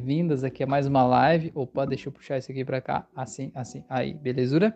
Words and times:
Vindas 0.00 0.42
aqui 0.42 0.62
a 0.62 0.66
mais 0.66 0.86
uma 0.86 1.04
live. 1.04 1.52
Opa, 1.54 1.84
deixa 1.84 2.08
eu 2.08 2.12
puxar 2.12 2.38
isso 2.38 2.50
aqui 2.50 2.64
para 2.64 2.80
cá. 2.80 3.06
Assim, 3.14 3.52
assim. 3.54 3.84
Aí, 3.88 4.14
belezura? 4.14 4.74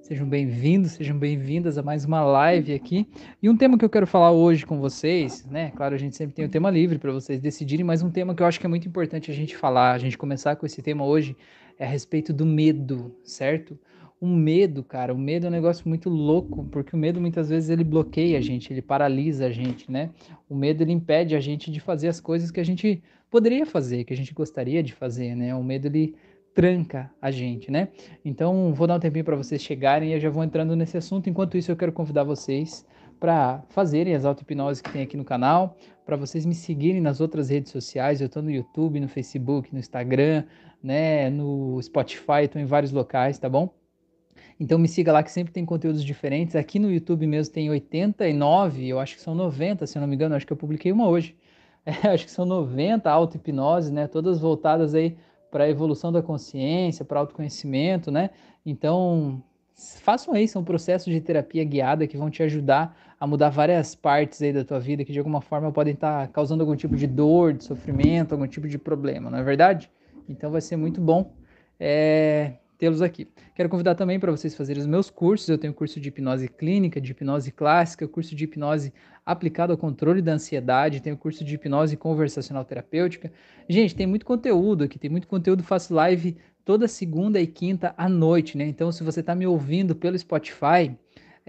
Sejam 0.00 0.26
bem-vindos, 0.26 0.92
sejam 0.92 1.16
bem-vindas 1.16 1.76
a 1.76 1.82
mais 1.82 2.06
uma 2.06 2.24
live 2.24 2.72
aqui. 2.72 3.06
E 3.42 3.50
um 3.50 3.56
tema 3.56 3.76
que 3.76 3.84
eu 3.84 3.90
quero 3.90 4.06
falar 4.06 4.32
hoje 4.32 4.64
com 4.64 4.80
vocês, 4.80 5.44
né? 5.44 5.70
Claro, 5.76 5.94
a 5.94 5.98
gente 5.98 6.16
sempre 6.16 6.34
tem 6.34 6.44
o 6.44 6.48
tema 6.48 6.70
livre 6.70 6.98
para 6.98 7.12
vocês 7.12 7.38
decidirem, 7.38 7.84
mas 7.84 8.02
um 8.02 8.10
tema 8.10 8.34
que 8.34 8.42
eu 8.42 8.46
acho 8.46 8.58
que 8.58 8.64
é 8.64 8.68
muito 8.68 8.88
importante 8.88 9.30
a 9.30 9.34
gente 9.34 9.54
falar, 9.54 9.92
a 9.92 9.98
gente 9.98 10.16
começar 10.16 10.56
com 10.56 10.64
esse 10.64 10.80
tema 10.80 11.04
hoje 11.04 11.36
é 11.78 11.84
a 11.84 11.88
respeito 11.88 12.32
do 12.32 12.46
medo, 12.46 13.14
certo? 13.22 13.78
O 14.18 14.26
medo, 14.26 14.82
cara, 14.82 15.14
o 15.14 15.18
medo 15.18 15.46
é 15.46 15.48
um 15.48 15.52
negócio 15.52 15.86
muito 15.86 16.08
louco, 16.08 16.64
porque 16.64 16.96
o 16.96 16.98
medo 16.98 17.20
muitas 17.20 17.50
vezes 17.50 17.68
ele 17.68 17.84
bloqueia 17.84 18.38
a 18.38 18.40
gente, 18.40 18.72
ele 18.72 18.82
paralisa 18.82 19.46
a 19.46 19.50
gente, 19.50 19.90
né? 19.90 20.10
O 20.48 20.54
medo 20.54 20.82
ele 20.82 20.92
impede 20.92 21.36
a 21.36 21.40
gente 21.40 21.70
de 21.70 21.78
fazer 21.78 22.08
as 22.08 22.20
coisas 22.20 22.50
que 22.50 22.58
a 22.58 22.64
gente 22.64 23.02
poderia 23.30 23.64
fazer, 23.64 24.04
que 24.04 24.12
a 24.12 24.16
gente 24.16 24.34
gostaria 24.34 24.82
de 24.82 24.92
fazer, 24.92 25.34
né? 25.34 25.54
O 25.54 25.62
medo 25.62 25.86
ele 25.86 26.14
tranca 26.52 27.10
a 27.22 27.30
gente, 27.30 27.70
né? 27.70 27.88
Então, 28.24 28.74
vou 28.74 28.86
dar 28.86 28.96
um 28.96 29.00
tempinho 29.00 29.24
para 29.24 29.36
vocês 29.36 29.62
chegarem 29.62 30.10
e 30.10 30.12
eu 30.14 30.20
já 30.20 30.28
vou 30.28 30.42
entrando 30.42 30.74
nesse 30.74 30.96
assunto. 30.96 31.30
Enquanto 31.30 31.56
isso, 31.56 31.70
eu 31.70 31.76
quero 31.76 31.92
convidar 31.92 32.24
vocês 32.24 32.84
para 33.20 33.62
fazerem 33.68 34.14
as 34.14 34.24
auto-hipnose 34.24 34.82
que 34.82 34.90
tem 34.90 35.02
aqui 35.02 35.16
no 35.16 35.24
canal, 35.24 35.76
para 36.04 36.16
vocês 36.16 36.46
me 36.46 36.54
seguirem 36.54 37.00
nas 37.00 37.20
outras 37.20 37.50
redes 37.50 37.70
sociais. 37.70 38.20
Eu 38.20 38.26
estou 38.26 38.42
no 38.42 38.50
YouTube, 38.50 38.98
no 38.98 39.08
Facebook, 39.08 39.72
no 39.72 39.78
Instagram, 39.78 40.44
né, 40.82 41.28
no 41.28 41.80
Spotify, 41.82 42.44
estou 42.44 42.60
em 42.60 42.64
vários 42.64 42.90
locais, 42.90 43.38
tá 43.38 43.48
bom? 43.48 43.72
Então 44.58 44.78
me 44.78 44.88
siga 44.88 45.12
lá 45.12 45.22
que 45.22 45.30
sempre 45.30 45.52
tem 45.52 45.64
conteúdos 45.64 46.04
diferentes. 46.04 46.56
Aqui 46.56 46.78
no 46.78 46.90
YouTube 46.90 47.26
mesmo 47.26 47.52
tem 47.52 47.70
89, 47.70 48.86
eu 48.86 48.98
acho 48.98 49.16
que 49.16 49.22
são 49.22 49.34
90, 49.34 49.86
se 49.86 49.96
eu 49.96 50.00
não 50.00 50.08
me 50.08 50.14
engano, 50.14 50.34
acho 50.34 50.46
que 50.46 50.52
eu 50.52 50.56
publiquei 50.56 50.90
uma 50.90 51.06
hoje. 51.08 51.36
É, 51.84 52.08
acho 52.08 52.26
que 52.26 52.30
são 52.30 52.44
90 52.44 53.10
auto-hipnose, 53.10 53.92
né? 53.92 54.06
Todas 54.06 54.38
voltadas 54.38 54.94
aí 54.94 55.16
para 55.50 55.64
a 55.64 55.68
evolução 55.68 56.12
da 56.12 56.22
consciência, 56.22 57.04
para 57.04 57.20
autoconhecimento, 57.20 58.10
né? 58.10 58.30
Então, 58.64 59.42
façam 60.00 60.34
aí, 60.34 60.46
são 60.46 60.62
processos 60.62 61.12
de 61.12 61.20
terapia 61.20 61.64
guiada 61.64 62.06
que 62.06 62.16
vão 62.16 62.30
te 62.30 62.42
ajudar 62.42 62.96
a 63.18 63.26
mudar 63.26 63.50
várias 63.50 63.94
partes 63.94 64.40
aí 64.42 64.52
da 64.52 64.64
tua 64.64 64.78
vida 64.78 65.04
que 65.04 65.12
de 65.12 65.18
alguma 65.18 65.40
forma 65.40 65.72
podem 65.72 65.94
estar 65.94 66.26
tá 66.26 66.32
causando 66.32 66.62
algum 66.62 66.76
tipo 66.76 66.96
de 66.96 67.06
dor, 67.06 67.52
de 67.54 67.64
sofrimento, 67.64 68.32
algum 68.32 68.46
tipo 68.46 68.68
de 68.68 68.78
problema, 68.78 69.30
não 69.30 69.38
é 69.38 69.42
verdade? 69.42 69.90
Então 70.28 70.50
vai 70.50 70.60
ser 70.60 70.76
muito 70.76 71.00
bom. 71.00 71.32
É, 71.78 72.52
tê-los 72.80 73.02
aqui. 73.02 73.28
Quero 73.54 73.68
convidar 73.68 73.94
também 73.94 74.18
para 74.18 74.30
vocês 74.30 74.54
fazerem 74.56 74.80
os 74.80 74.86
meus 74.86 75.10
cursos. 75.10 75.46
Eu 75.50 75.58
tenho 75.58 75.74
curso 75.74 76.00
de 76.00 76.08
hipnose 76.08 76.48
clínica, 76.48 76.98
de 76.98 77.12
hipnose 77.12 77.52
clássica, 77.52 78.08
curso 78.08 78.34
de 78.34 78.44
hipnose 78.44 78.90
aplicado 79.24 79.70
ao 79.70 79.76
controle 79.76 80.22
da 80.22 80.32
ansiedade, 80.32 81.02
tenho 81.02 81.16
curso 81.16 81.44
de 81.44 81.54
hipnose 81.54 81.94
conversacional 81.94 82.64
terapêutica. 82.64 83.30
Gente, 83.68 83.94
tem 83.94 84.06
muito 84.06 84.24
conteúdo 84.24 84.84
aqui, 84.84 84.98
tem 84.98 85.10
muito 85.10 85.28
conteúdo. 85.28 85.62
Faço 85.62 85.92
live 85.92 86.38
toda 86.64 86.88
segunda 86.88 87.38
e 87.38 87.46
quinta 87.46 87.94
à 87.98 88.08
noite, 88.08 88.56
né? 88.56 88.64
Então, 88.64 88.90
se 88.90 89.04
você 89.04 89.20
está 89.20 89.34
me 89.34 89.46
ouvindo 89.46 89.94
pelo 89.94 90.18
Spotify, 90.18 90.96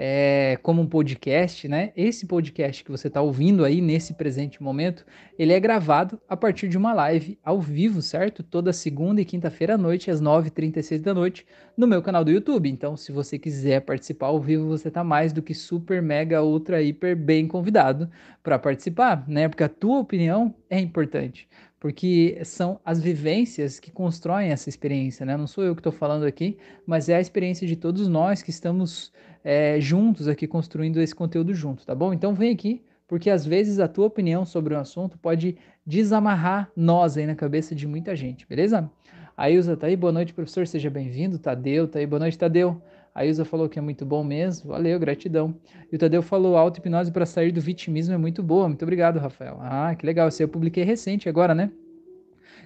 é, 0.03 0.57
como 0.63 0.81
um 0.81 0.87
podcast, 0.87 1.67
né? 1.67 1.91
Esse 1.95 2.25
podcast 2.25 2.83
que 2.83 2.89
você 2.89 3.07
está 3.07 3.21
ouvindo 3.21 3.63
aí 3.63 3.79
nesse 3.81 4.15
presente 4.15 4.61
momento, 4.61 5.05
ele 5.37 5.53
é 5.53 5.59
gravado 5.59 6.19
a 6.27 6.35
partir 6.35 6.67
de 6.67 6.75
uma 6.75 6.91
live 6.91 7.37
ao 7.43 7.61
vivo, 7.61 8.01
certo? 8.01 8.41
Toda 8.41 8.73
segunda 8.73 9.21
e 9.21 9.25
quinta-feira 9.25 9.75
à 9.75 9.77
noite, 9.77 10.09
às 10.09 10.19
9h36 10.19 11.01
da 11.01 11.13
noite, 11.13 11.45
no 11.77 11.85
meu 11.85 12.01
canal 12.01 12.25
do 12.25 12.31
YouTube. 12.31 12.67
Então, 12.67 12.97
se 12.97 13.11
você 13.11 13.37
quiser 13.37 13.81
participar 13.81 14.25
ao 14.25 14.41
vivo, 14.41 14.69
você 14.69 14.87
está 14.87 15.03
mais 15.03 15.31
do 15.31 15.41
que 15.43 15.53
super, 15.53 16.01
mega, 16.01 16.41
ultra, 16.41 16.81
hiper 16.81 17.15
bem 17.15 17.47
convidado 17.47 18.09
para 18.41 18.57
participar, 18.57 19.23
né? 19.27 19.47
Porque 19.47 19.63
a 19.63 19.69
tua 19.69 19.99
opinião 19.99 20.55
é 20.67 20.79
importante 20.79 21.47
porque 21.81 22.39
são 22.45 22.79
as 22.85 23.01
vivências 23.01 23.79
que 23.79 23.89
constroem 23.89 24.51
essa 24.51 24.69
experiência, 24.69 25.25
né? 25.25 25.35
Não 25.35 25.47
sou 25.47 25.63
eu 25.63 25.73
que 25.73 25.79
estou 25.79 25.91
falando 25.91 26.25
aqui, 26.25 26.55
mas 26.85 27.09
é 27.09 27.15
a 27.15 27.19
experiência 27.19 27.65
de 27.65 27.75
todos 27.75 28.07
nós 28.07 28.43
que 28.43 28.51
estamos 28.51 29.11
é, 29.43 29.81
juntos 29.81 30.27
aqui 30.27 30.45
construindo 30.45 31.01
esse 31.01 31.15
conteúdo 31.15 31.55
junto, 31.55 31.83
tá 31.83 31.95
bom? 31.95 32.13
Então 32.13 32.35
vem 32.35 32.51
aqui, 32.53 32.83
porque 33.07 33.31
às 33.31 33.43
vezes 33.43 33.79
a 33.79 33.87
tua 33.87 34.05
opinião 34.05 34.45
sobre 34.45 34.75
um 34.75 34.79
assunto 34.79 35.17
pode 35.17 35.57
desamarrar 35.83 36.71
nós 36.75 37.17
aí 37.17 37.25
na 37.25 37.33
cabeça 37.33 37.73
de 37.73 37.87
muita 37.87 38.15
gente, 38.15 38.45
beleza? 38.47 38.87
A 39.35 39.49
Ilza 39.49 39.75
tá 39.75 39.87
aí, 39.87 39.95
boa 39.95 40.13
noite, 40.13 40.35
professor, 40.35 40.67
seja 40.67 40.87
bem-vindo. 40.87 41.39
Tadeu 41.39 41.87
tá 41.87 41.97
aí, 41.97 42.05
boa 42.05 42.19
noite, 42.19 42.37
Tadeu. 42.37 42.79
A 43.13 43.25
Ilza 43.25 43.43
falou 43.43 43.67
que 43.67 43.77
é 43.77 43.81
muito 43.81 44.05
bom 44.05 44.23
mesmo, 44.23 44.69
valeu, 44.69 44.97
gratidão. 44.97 45.53
E 45.91 45.95
o 45.95 45.99
Tadeu 45.99 46.21
falou, 46.21 46.55
auto-hipnose 46.55 47.11
para 47.11 47.25
sair 47.25 47.51
do 47.51 47.59
vitimismo 47.59 48.13
é 48.13 48.17
muito 48.17 48.41
boa, 48.41 48.67
muito 48.67 48.83
obrigado, 48.83 49.19
Rafael. 49.19 49.57
Ah, 49.59 49.93
que 49.95 50.05
legal, 50.05 50.31
você 50.31 50.43
eu 50.43 50.47
publiquei 50.47 50.83
recente 50.83 51.27
agora, 51.27 51.53
né? 51.53 51.69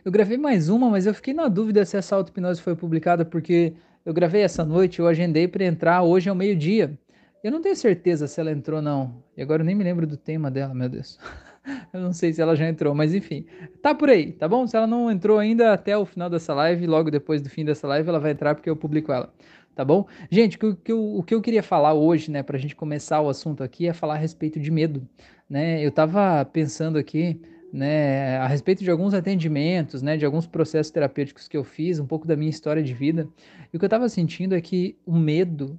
Eu 0.04 0.12
gravei 0.12 0.38
mais 0.38 0.70
uma, 0.70 0.88
mas 0.88 1.08
eu 1.08 1.16
fiquei 1.16 1.34
na 1.34 1.48
dúvida 1.48 1.84
se 1.84 1.98
essa 1.98 2.16
auto-hipnose 2.16 2.62
foi 2.62 2.76
publicada, 2.76 3.26
porque 3.26 3.74
eu 4.06 4.14
gravei 4.14 4.44
essa 4.44 4.64
noite, 4.64 5.00
eu 5.00 5.08
agendei 5.08 5.48
para 5.48 5.66
entrar 5.66 6.04
hoje 6.04 6.30
ao 6.30 6.36
meio-dia. 6.36 6.96
Eu 7.44 7.52
não 7.52 7.60
tenho 7.60 7.76
certeza 7.76 8.28
se 8.28 8.40
ela 8.40 8.52
entrou 8.52 8.84
não. 8.84 9.24
E 9.36 9.42
agora 9.42 9.64
eu 9.64 9.66
nem 9.66 9.74
me 9.74 9.84
lembro 9.84 10.06
do 10.06 10.16
tema 10.16 10.52
dela, 10.52 10.76
meu 10.76 10.88
Deus. 10.88 11.18
eu 11.92 12.00
não 12.00 12.14
sei 12.14 12.32
se 12.32 12.40
ela 12.40 12.56
já 12.56 12.68
entrou, 12.70 12.94
mas 12.94 13.16
enfim. 13.16 13.48
Tá 13.82 13.96
por 13.96 14.10
aí, 14.10 14.32
tá 14.32 14.48
bom? 14.48 14.68
Se 14.68 14.78
ela 14.78 14.86
não 14.86 15.10
entrou 15.10 15.40
ainda 15.40 15.74
até 15.74 15.98
o 15.98 16.06
final 16.06 16.30
dessa 16.30 16.54
live, 16.54 16.86
logo 16.86 17.10
depois 17.10 17.42
do 17.42 17.50
fim 17.50 17.66
dessa 17.66 17.88
live, 17.88 18.08
ela 18.08 18.20
vai 18.20 18.32
entrar 18.32 18.54
porque 18.54 18.70
eu 18.70 18.76
publico 18.76 19.12
ela 19.12 19.34
tá 19.76 19.84
bom? 19.84 20.08
Gente, 20.32 20.58
o 20.58 20.76
que, 20.76 20.92
eu, 20.92 21.16
o 21.18 21.22
que 21.22 21.36
eu 21.36 21.42
queria 21.42 21.62
falar 21.62 21.94
hoje, 21.94 22.32
né, 22.32 22.42
para 22.42 22.58
a 22.58 22.60
gente 22.60 22.76
começar 22.76 23.22
o 23.22 23.30
assunto 23.30 23.62
aqui, 23.62 23.88
é 23.88 23.94
falar 23.94 24.16
a 24.16 24.18
respeito 24.18 24.60
de 24.60 24.72
medo, 24.72 25.08
né? 25.50 25.84
Eu 25.84 25.90
estava 25.90 26.46
pensando 26.46 26.98
aqui, 26.98 27.40
né, 27.72 28.38
a 28.38 28.48
respeito 28.48 28.84
de 28.84 28.90
alguns 28.90 29.14
atendimentos, 29.14 30.02
né, 30.02 30.16
de 30.16 30.26
alguns 30.26 30.48
processos 30.48 30.92
terapêuticos 30.92 31.48
que 31.48 31.58
eu 31.58 31.64
fiz, 31.64 32.00
um 32.00 32.08
pouco 32.08 32.26
da 32.26 32.36
minha 32.36 32.50
história 32.50 32.82
de 32.82 32.94
vida, 32.94 33.28
e 33.72 33.76
o 33.76 33.80
que 33.80 33.86
eu 33.86 33.88
estava 33.88 34.08
sentindo 34.08 34.56
é 34.56 34.62
que 34.62 34.98
o 35.06 35.14
medo 35.14 35.78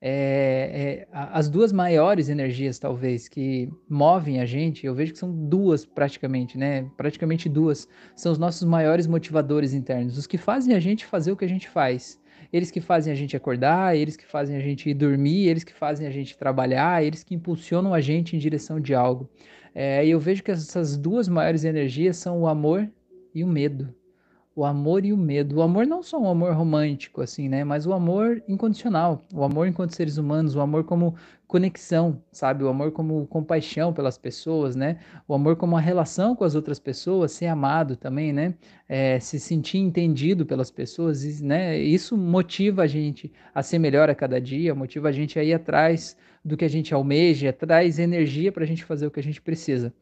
é, 0.00 1.06
é, 1.06 1.08
as 1.10 1.48
duas 1.48 1.72
maiores 1.72 2.28
energias, 2.28 2.78
talvez, 2.78 3.28
que 3.28 3.68
movem 3.88 4.40
a 4.40 4.46
gente, 4.46 4.86
eu 4.86 4.94
vejo 4.94 5.12
que 5.12 5.18
são 5.18 5.32
duas 5.48 5.84
praticamente, 5.84 6.56
né? 6.56 6.88
Praticamente 6.96 7.48
duas, 7.48 7.88
são 8.14 8.30
os 8.30 8.38
nossos 8.38 8.62
maiores 8.62 9.06
motivadores 9.08 9.72
internos, 9.74 10.16
os 10.16 10.26
que 10.26 10.38
fazem 10.38 10.74
a 10.74 10.80
gente 10.80 11.04
fazer 11.04 11.32
o 11.32 11.36
que 11.36 11.44
a 11.44 11.48
gente 11.48 11.68
faz 11.68 12.20
eles 12.52 12.70
que 12.70 12.80
fazem 12.80 13.12
a 13.12 13.16
gente 13.16 13.36
acordar, 13.36 13.96
eles 13.96 14.16
que 14.16 14.26
fazem 14.26 14.56
a 14.56 14.60
gente 14.60 14.92
dormir, 14.94 15.48
eles 15.48 15.64
que 15.64 15.72
fazem 15.72 16.06
a 16.06 16.10
gente 16.10 16.36
trabalhar, 16.36 17.04
eles 17.04 17.22
que 17.22 17.34
impulsionam 17.34 17.94
a 17.94 18.00
gente 18.00 18.34
em 18.36 18.38
direção 18.38 18.80
de 18.80 18.94
algo. 18.94 19.28
É, 19.74 20.04
e 20.04 20.10
eu 20.10 20.18
vejo 20.18 20.42
que 20.42 20.50
essas 20.50 20.96
duas 20.96 21.28
maiores 21.28 21.64
energias 21.64 22.16
são 22.16 22.40
o 22.40 22.46
amor 22.46 22.90
e 23.34 23.44
o 23.44 23.46
medo 23.46 23.94
o 24.58 24.64
amor 24.64 25.04
e 25.04 25.12
o 25.12 25.16
medo. 25.16 25.58
O 25.58 25.62
amor 25.62 25.86
não 25.86 26.02
só 26.02 26.20
um 26.20 26.28
amor 26.28 26.52
romântico, 26.52 27.22
assim, 27.22 27.48
né? 27.48 27.62
Mas 27.62 27.86
o 27.86 27.92
amor 27.92 28.42
incondicional, 28.48 29.24
o 29.32 29.44
amor 29.44 29.68
enquanto 29.68 29.94
seres 29.94 30.18
humanos, 30.18 30.56
o 30.56 30.60
amor 30.60 30.82
como 30.82 31.14
conexão, 31.48 32.22
sabe? 32.30 32.62
O 32.62 32.68
amor 32.68 32.92
como 32.92 33.26
compaixão 33.26 33.90
pelas 33.92 34.18
pessoas, 34.18 34.76
né? 34.76 34.98
O 35.26 35.32
amor 35.34 35.56
como 35.56 35.74
uma 35.74 35.80
relação 35.80 36.36
com 36.36 36.44
as 36.44 36.54
outras 36.54 36.78
pessoas, 36.78 37.32
ser 37.32 37.46
amado 37.46 37.96
também, 37.96 38.32
né? 38.34 38.54
É, 38.86 39.18
se 39.18 39.40
sentir 39.40 39.78
entendido 39.78 40.44
pelas 40.44 40.70
pessoas, 40.70 41.40
né? 41.40 41.78
Isso 41.78 42.18
motiva 42.18 42.82
a 42.82 42.86
gente 42.86 43.32
a 43.54 43.62
ser 43.62 43.78
melhor 43.78 44.10
a 44.10 44.14
cada 44.14 44.38
dia, 44.38 44.74
motiva 44.74 45.08
a 45.08 45.12
gente 45.12 45.38
a 45.38 45.42
ir 45.42 45.54
atrás 45.54 46.14
do 46.44 46.56
que 46.56 46.64
a 46.64 46.68
gente 46.68 46.92
almeja, 46.92 47.52
traz 47.52 47.98
energia 47.98 48.52
para 48.52 48.64
a 48.64 48.66
gente 48.66 48.84
fazer 48.84 49.06
o 49.06 49.10
que 49.10 49.20
a 49.20 49.22
gente 49.22 49.40
precisa. 49.40 49.92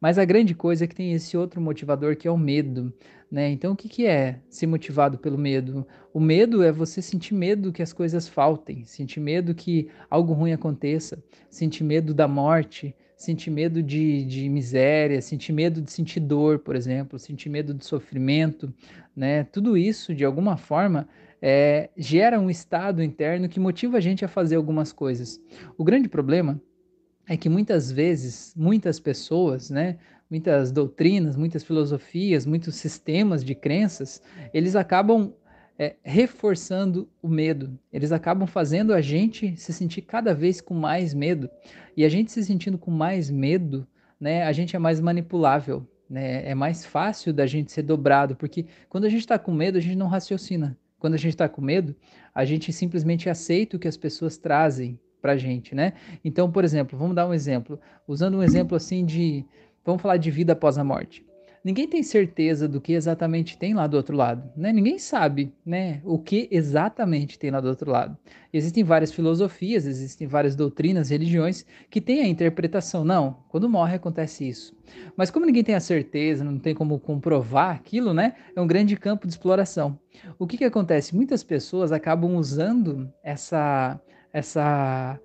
Mas 0.00 0.18
a 0.18 0.24
grande 0.24 0.54
coisa 0.54 0.84
é 0.84 0.86
que 0.86 0.94
tem 0.94 1.12
esse 1.12 1.36
outro 1.36 1.60
motivador 1.60 2.16
que 2.16 2.28
é 2.28 2.30
o 2.30 2.38
medo. 2.38 2.92
Né? 3.30 3.50
Então, 3.50 3.72
o 3.72 3.76
que, 3.76 3.88
que 3.88 4.06
é 4.06 4.40
ser 4.50 4.66
motivado 4.66 5.16
pelo 5.16 5.38
medo? 5.38 5.86
O 6.14 6.20
medo 6.20 6.62
é 6.62 6.70
você 6.70 7.00
sentir 7.00 7.34
medo 7.34 7.72
que 7.72 7.82
as 7.82 7.92
coisas 7.92 8.28
faltem, 8.28 8.84
sentir 8.84 9.18
medo 9.18 9.54
que 9.54 9.88
algo 10.10 10.34
ruim 10.34 10.52
aconteça, 10.52 11.22
sentir 11.48 11.84
medo 11.84 12.12
da 12.12 12.28
morte, 12.28 12.94
sentir 13.16 13.50
medo 13.50 13.82
de, 13.82 14.24
de 14.24 14.48
miséria, 14.48 15.22
sentir 15.22 15.52
medo 15.52 15.80
de 15.80 15.90
sentir 15.90 16.20
dor, 16.20 16.58
por 16.58 16.76
exemplo, 16.76 17.18
sentir 17.18 17.48
medo 17.48 17.72
de 17.72 17.86
sofrimento. 17.86 18.72
Né? 19.16 19.44
Tudo 19.44 19.76
isso, 19.76 20.14
de 20.14 20.24
alguma 20.24 20.56
forma, 20.56 21.08
é, 21.40 21.88
gera 21.96 22.38
um 22.38 22.50
estado 22.50 23.02
interno 23.02 23.48
que 23.48 23.58
motiva 23.58 23.96
a 23.96 24.00
gente 24.00 24.24
a 24.24 24.28
fazer 24.28 24.56
algumas 24.56 24.92
coisas. 24.92 25.40
O 25.78 25.84
grande 25.84 26.08
problema 26.08 26.60
é 27.26 27.36
que 27.38 27.48
muitas 27.48 27.90
vezes, 27.90 28.52
muitas 28.54 29.00
pessoas, 29.00 29.70
né, 29.70 29.96
muitas 30.28 30.72
doutrinas, 30.72 31.36
muitas 31.36 31.62
filosofias, 31.62 32.44
muitos 32.44 32.74
sistemas 32.74 33.44
de 33.44 33.54
crenças, 33.54 34.22
eles 34.52 34.74
acabam 34.74 35.32
é, 35.82 35.96
reforçando 36.04 37.08
o 37.20 37.26
medo. 37.26 37.76
Eles 37.92 38.12
acabam 38.12 38.46
fazendo 38.46 38.94
a 38.94 39.00
gente 39.00 39.56
se 39.56 39.72
sentir 39.72 40.02
cada 40.02 40.32
vez 40.32 40.60
com 40.60 40.74
mais 40.74 41.12
medo. 41.12 41.50
E 41.96 42.04
a 42.04 42.08
gente 42.08 42.30
se 42.30 42.44
sentindo 42.44 42.78
com 42.78 42.90
mais 42.92 43.28
medo, 43.28 43.84
né, 44.20 44.44
a 44.44 44.52
gente 44.52 44.76
é 44.76 44.78
mais 44.78 45.00
manipulável. 45.00 45.84
Né? 46.08 46.48
É 46.48 46.54
mais 46.54 46.86
fácil 46.86 47.32
da 47.32 47.46
gente 47.46 47.72
ser 47.72 47.82
dobrado, 47.82 48.36
porque 48.36 48.66
quando 48.88 49.06
a 49.06 49.08
gente 49.08 49.20
está 49.22 49.38
com 49.38 49.52
medo, 49.52 49.78
a 49.78 49.80
gente 49.80 49.96
não 49.96 50.06
raciocina. 50.06 50.78
Quando 51.00 51.14
a 51.14 51.18
gente 51.18 51.30
está 51.30 51.48
com 51.48 51.60
medo, 51.60 51.96
a 52.32 52.44
gente 52.44 52.72
simplesmente 52.72 53.28
aceita 53.28 53.76
o 53.76 53.80
que 53.80 53.88
as 53.88 53.96
pessoas 53.96 54.38
trazem 54.38 55.00
para 55.20 55.36
gente, 55.36 55.74
né? 55.74 55.94
Então, 56.24 56.50
por 56.50 56.64
exemplo, 56.64 56.96
vamos 56.96 57.16
dar 57.16 57.26
um 57.26 57.34
exemplo. 57.34 57.80
Usando 58.06 58.36
um 58.36 58.42
exemplo 58.42 58.76
assim 58.76 59.04
de 59.04 59.44
Vamos 59.84 60.00
falar 60.00 60.16
de 60.16 60.30
vida 60.30 60.52
após 60.52 60.78
a 60.78 60.84
morte. 60.84 61.26
Ninguém 61.64 61.86
tem 61.86 62.02
certeza 62.02 62.68
do 62.68 62.80
que 62.80 62.92
exatamente 62.92 63.56
tem 63.56 63.74
lá 63.74 63.86
do 63.86 63.96
outro 63.96 64.16
lado, 64.16 64.50
né? 64.56 64.72
Ninguém 64.72 64.98
sabe, 64.98 65.52
né, 65.64 66.00
o 66.04 66.18
que 66.18 66.48
exatamente 66.50 67.38
tem 67.38 67.50
lá 67.50 67.60
do 67.60 67.68
outro 67.68 67.90
lado. 67.90 68.16
Existem 68.52 68.84
várias 68.84 69.12
filosofias, 69.12 69.86
existem 69.86 70.26
várias 70.26 70.54
doutrinas, 70.54 71.10
religiões 71.10 71.64
que 71.90 72.00
têm 72.00 72.22
a 72.22 72.28
interpretação, 72.28 73.04
não, 73.04 73.44
quando 73.48 73.68
morre 73.68 73.96
acontece 73.96 74.48
isso. 74.48 74.76
Mas 75.16 75.30
como 75.30 75.46
ninguém 75.46 75.64
tem 75.64 75.74
a 75.74 75.80
certeza, 75.80 76.44
não 76.44 76.58
tem 76.58 76.74
como 76.74 76.98
comprovar 76.98 77.74
aquilo, 77.74 78.12
né? 78.12 78.34
É 78.54 78.60
um 78.60 78.66
grande 78.66 78.96
campo 78.96 79.26
de 79.26 79.32
exploração. 79.32 79.98
O 80.38 80.46
que 80.46 80.58
que 80.58 80.64
acontece? 80.64 81.14
Muitas 81.14 81.42
pessoas 81.42 81.92
acabam 81.92 82.36
usando 82.36 83.10
essa 83.22 84.00
essa 84.32 85.20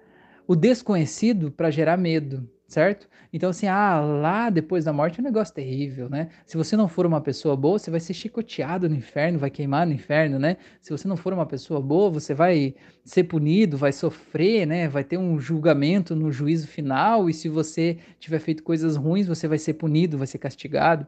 o 0.48 0.56
desconhecido 0.56 1.52
para 1.52 1.70
gerar 1.70 1.98
medo, 1.98 2.50
certo? 2.68 3.08
Então, 3.32 3.50
assim, 3.50 3.68
ah, 3.68 4.00
lá 4.00 4.50
depois 4.50 4.86
da 4.86 4.92
morte 4.92 5.20
é 5.20 5.22
um 5.22 5.26
negócio 5.26 5.54
terrível, 5.54 6.10
né? 6.10 6.30
Se 6.46 6.58
você 6.58 6.76
não 6.76 6.88
for 6.88 7.06
uma 7.06 7.22
pessoa 7.22 7.56
boa, 7.56 7.80
você 7.80 7.90
vai 7.90 8.00
ser 8.00 8.14
chicoteado 8.14 8.90
no 8.90 8.96
inferno, 8.96 9.40
vai 9.40 9.50
queimar 9.50 9.88
no 9.88 9.94
inferno, 9.94 10.38
né? 10.38 10.58
Se 10.82 10.92
você 10.92 11.08
não 11.08 11.16
for 11.16 11.34
uma 11.34 11.46
pessoa 11.46 11.82
boa, 11.82 12.10
você 12.10 12.34
vai 12.34 12.76
ser 13.06 13.24
punido, 13.24 13.78
vai 13.78 13.94
sofrer, 13.94 14.66
né? 14.66 14.88
Vai 14.88 15.04
ter 15.04 15.18
um 15.18 15.40
julgamento 15.40 16.16
no 16.16 16.32
juízo 16.32 16.68
final, 16.68 17.30
e 17.30 17.34
se 17.34 17.48
você 17.48 17.98
tiver 18.20 18.40
feito 18.40 18.64
coisas 18.64 18.96
ruins, 18.98 19.28
você 19.28 19.48
vai 19.48 19.58
ser 19.58 19.76
punido, 19.76 20.18
vai 20.18 20.28
ser 20.28 20.38
castigado. 20.38 21.08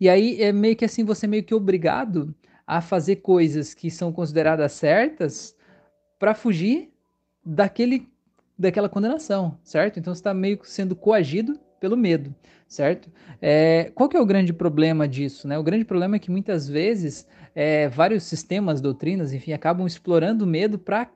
E 0.00 0.08
aí 0.08 0.40
é 0.40 0.52
meio 0.52 0.76
que 0.76 0.84
assim, 0.84 1.04
você 1.04 1.26
é 1.26 1.28
meio 1.28 1.42
que 1.42 1.54
obrigado 1.54 2.34
a 2.66 2.80
fazer 2.80 3.16
coisas 3.16 3.74
que 3.74 3.90
são 3.90 4.12
consideradas 4.12 4.72
certas 4.72 5.56
para 6.18 6.34
fugir 6.34 6.90
daquele 7.44 8.08
daquela 8.58 8.88
condenação, 8.88 9.58
certo? 9.62 9.98
Então 9.98 10.14
você 10.14 10.20
está 10.20 10.32
meio 10.32 10.58
sendo 10.62 10.94
coagido 10.94 11.58
pelo 11.80 11.96
medo, 11.96 12.34
certo? 12.66 13.10
É, 13.42 13.90
qual 13.94 14.08
que 14.08 14.16
é 14.16 14.20
o 14.20 14.26
grande 14.26 14.52
problema 14.52 15.06
disso? 15.06 15.46
Né? 15.46 15.58
O 15.58 15.62
grande 15.62 15.84
problema 15.84 16.16
é 16.16 16.18
que 16.18 16.30
muitas 16.30 16.68
vezes 16.68 17.26
é, 17.54 17.88
vários 17.88 18.22
sistemas, 18.24 18.80
doutrinas, 18.80 19.32
enfim, 19.32 19.52
acabam 19.52 19.86
explorando 19.86 20.44
o 20.44 20.48
medo 20.48 20.78
para 20.78 21.10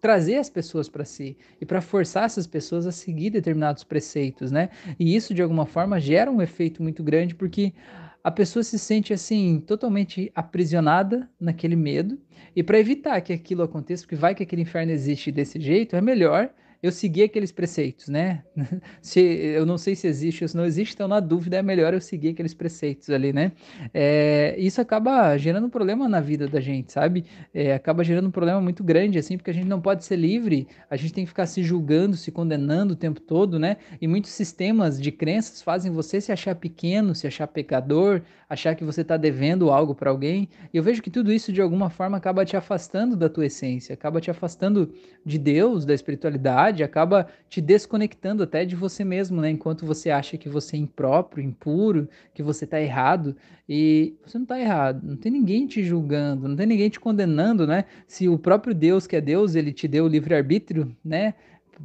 trazer 0.00 0.36
as 0.36 0.48
pessoas 0.48 0.88
para 0.88 1.04
si 1.04 1.36
e 1.60 1.66
para 1.66 1.80
forçar 1.80 2.24
essas 2.24 2.46
pessoas 2.46 2.86
a 2.86 2.92
seguir 2.92 3.30
determinados 3.30 3.84
preceitos, 3.84 4.50
né? 4.50 4.70
E 4.98 5.14
isso 5.14 5.34
de 5.34 5.42
alguma 5.42 5.66
forma 5.66 6.00
gera 6.00 6.30
um 6.30 6.40
efeito 6.40 6.82
muito 6.82 7.02
grande 7.02 7.34
porque 7.34 7.74
a 8.22 8.30
pessoa 8.30 8.62
se 8.62 8.78
sente 8.78 9.12
assim 9.12 9.60
totalmente 9.60 10.30
aprisionada 10.34 11.28
naquele 11.38 11.76
medo 11.76 12.18
e 12.54 12.62
para 12.62 12.78
evitar 12.78 13.20
que 13.20 13.32
aquilo 13.32 13.62
aconteça, 13.62 14.02
porque 14.02 14.16
vai 14.16 14.34
que 14.34 14.42
aquele 14.42 14.62
inferno 14.62 14.92
existe 14.92 15.30
desse 15.30 15.60
jeito, 15.60 15.96
é 15.96 16.00
melhor 16.00 16.50
eu 16.82 16.90
seguir 16.90 17.24
aqueles 17.24 17.52
preceitos, 17.52 18.08
né? 18.08 18.42
se, 19.02 19.20
eu 19.20 19.66
não 19.66 19.76
sei 19.76 19.94
se 19.94 20.06
existe 20.06 20.44
ou 20.44 20.48
se 20.48 20.56
não 20.56 20.64
existe, 20.64 20.94
então 20.94 21.06
na 21.06 21.20
dúvida 21.20 21.56
é 21.58 21.62
melhor 21.62 21.92
eu 21.92 22.00
seguir 22.00 22.30
aqueles 22.30 22.54
preceitos 22.54 23.10
ali, 23.10 23.32
né? 23.32 23.52
É, 23.92 24.54
isso 24.58 24.80
acaba 24.80 25.36
gerando 25.36 25.66
um 25.66 25.70
problema 25.70 26.08
na 26.08 26.20
vida 26.20 26.48
da 26.48 26.60
gente, 26.60 26.92
sabe? 26.92 27.24
É, 27.52 27.74
acaba 27.74 28.02
gerando 28.02 28.28
um 28.28 28.30
problema 28.30 28.60
muito 28.60 28.82
grande, 28.82 29.18
assim, 29.18 29.36
porque 29.36 29.50
a 29.50 29.54
gente 29.54 29.66
não 29.66 29.80
pode 29.80 30.04
ser 30.04 30.16
livre, 30.16 30.66
a 30.88 30.96
gente 30.96 31.12
tem 31.12 31.24
que 31.24 31.28
ficar 31.28 31.46
se 31.46 31.62
julgando, 31.62 32.16
se 32.16 32.32
condenando 32.32 32.94
o 32.94 32.96
tempo 32.96 33.20
todo, 33.20 33.58
né? 33.58 33.76
E 34.00 34.08
muitos 34.08 34.30
sistemas 34.30 35.00
de 35.00 35.12
crenças 35.12 35.62
fazem 35.62 35.92
você 35.92 36.20
se 36.20 36.32
achar 36.32 36.54
pequeno, 36.54 37.14
se 37.14 37.26
achar 37.26 37.46
pecador, 37.46 38.22
achar 38.50 38.74
que 38.74 38.84
você 38.84 39.02
está 39.02 39.16
devendo 39.16 39.70
algo 39.70 39.94
para 39.94 40.10
alguém. 40.10 40.48
E 40.74 40.76
eu 40.76 40.82
vejo 40.82 41.00
que 41.00 41.10
tudo 41.10 41.32
isso, 41.32 41.52
de 41.52 41.62
alguma 41.62 41.88
forma, 41.88 42.16
acaba 42.16 42.44
te 42.44 42.56
afastando 42.56 43.14
da 43.14 43.28
tua 43.28 43.46
essência, 43.46 43.94
acaba 43.94 44.20
te 44.20 44.28
afastando 44.28 44.92
de 45.24 45.38
Deus, 45.38 45.84
da 45.84 45.94
espiritualidade 45.94 46.82
acaba 46.82 47.28
te 47.48 47.60
desconectando 47.60 48.42
até 48.42 48.64
de 48.64 48.74
você 48.74 49.04
mesmo, 49.04 49.40
né? 49.40 49.50
Enquanto 49.50 49.86
você 49.86 50.10
acha 50.10 50.36
que 50.36 50.48
você 50.48 50.76
é 50.76 50.80
impróprio, 50.80 51.44
impuro, 51.44 52.08
que 52.34 52.42
você 52.42 52.64
está 52.64 52.80
errado, 52.80 53.36
e 53.68 54.16
você 54.26 54.36
não 54.36 54.42
está 54.42 54.58
errado, 54.58 55.00
não 55.06 55.16
tem 55.16 55.30
ninguém 55.30 55.68
te 55.68 55.84
julgando, 55.84 56.48
não 56.48 56.56
tem 56.56 56.66
ninguém 56.66 56.90
te 56.90 56.98
condenando, 56.98 57.68
né? 57.68 57.84
Se 58.08 58.28
o 58.28 58.36
próprio 58.36 58.74
Deus, 58.74 59.06
que 59.06 59.14
é 59.14 59.20
Deus, 59.20 59.54
ele 59.54 59.72
te 59.72 59.86
deu 59.86 60.06
o 60.06 60.08
livre-arbítrio, 60.08 60.96
né? 61.04 61.34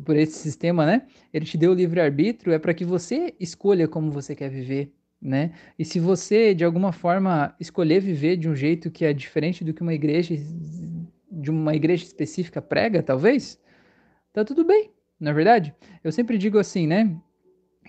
Por 0.03 0.15
esse 0.15 0.39
sistema, 0.39 0.83
né? 0.83 1.03
Ele 1.31 1.45
te 1.45 1.59
deu 1.59 1.71
o 1.71 1.75
livre-arbítrio, 1.75 2.53
é 2.53 2.57
para 2.57 2.73
que 2.73 2.83
você 2.83 3.35
escolha 3.39 3.87
como 3.87 4.09
você 4.09 4.35
quer 4.35 4.49
viver, 4.49 4.91
né? 5.21 5.51
E 5.77 5.85
se 5.85 5.99
você, 5.99 6.53
de 6.53 6.63
alguma 6.63 6.91
forma, 6.91 7.55
escolher 7.59 7.99
viver 7.99 8.37
de 8.37 8.49
um 8.49 8.55
jeito 8.55 8.91
que 8.91 9.05
é 9.05 9.13
diferente 9.13 9.63
do 9.63 9.73
que 9.73 9.81
uma 9.81 9.93
igreja 9.93 10.35
de 11.31 11.51
uma 11.51 11.75
igreja 11.75 12.03
específica 12.03 12.61
prega, 12.61 13.03
talvez, 13.03 13.59
tá 14.31 14.45
tudo 14.45 14.63
bem, 14.63 14.89
na 15.19 15.31
é 15.31 15.33
verdade. 15.33 15.75
Eu 16.03 16.11
sempre 16.11 16.37
digo 16.37 16.57
assim, 16.57 16.87
né? 16.87 17.15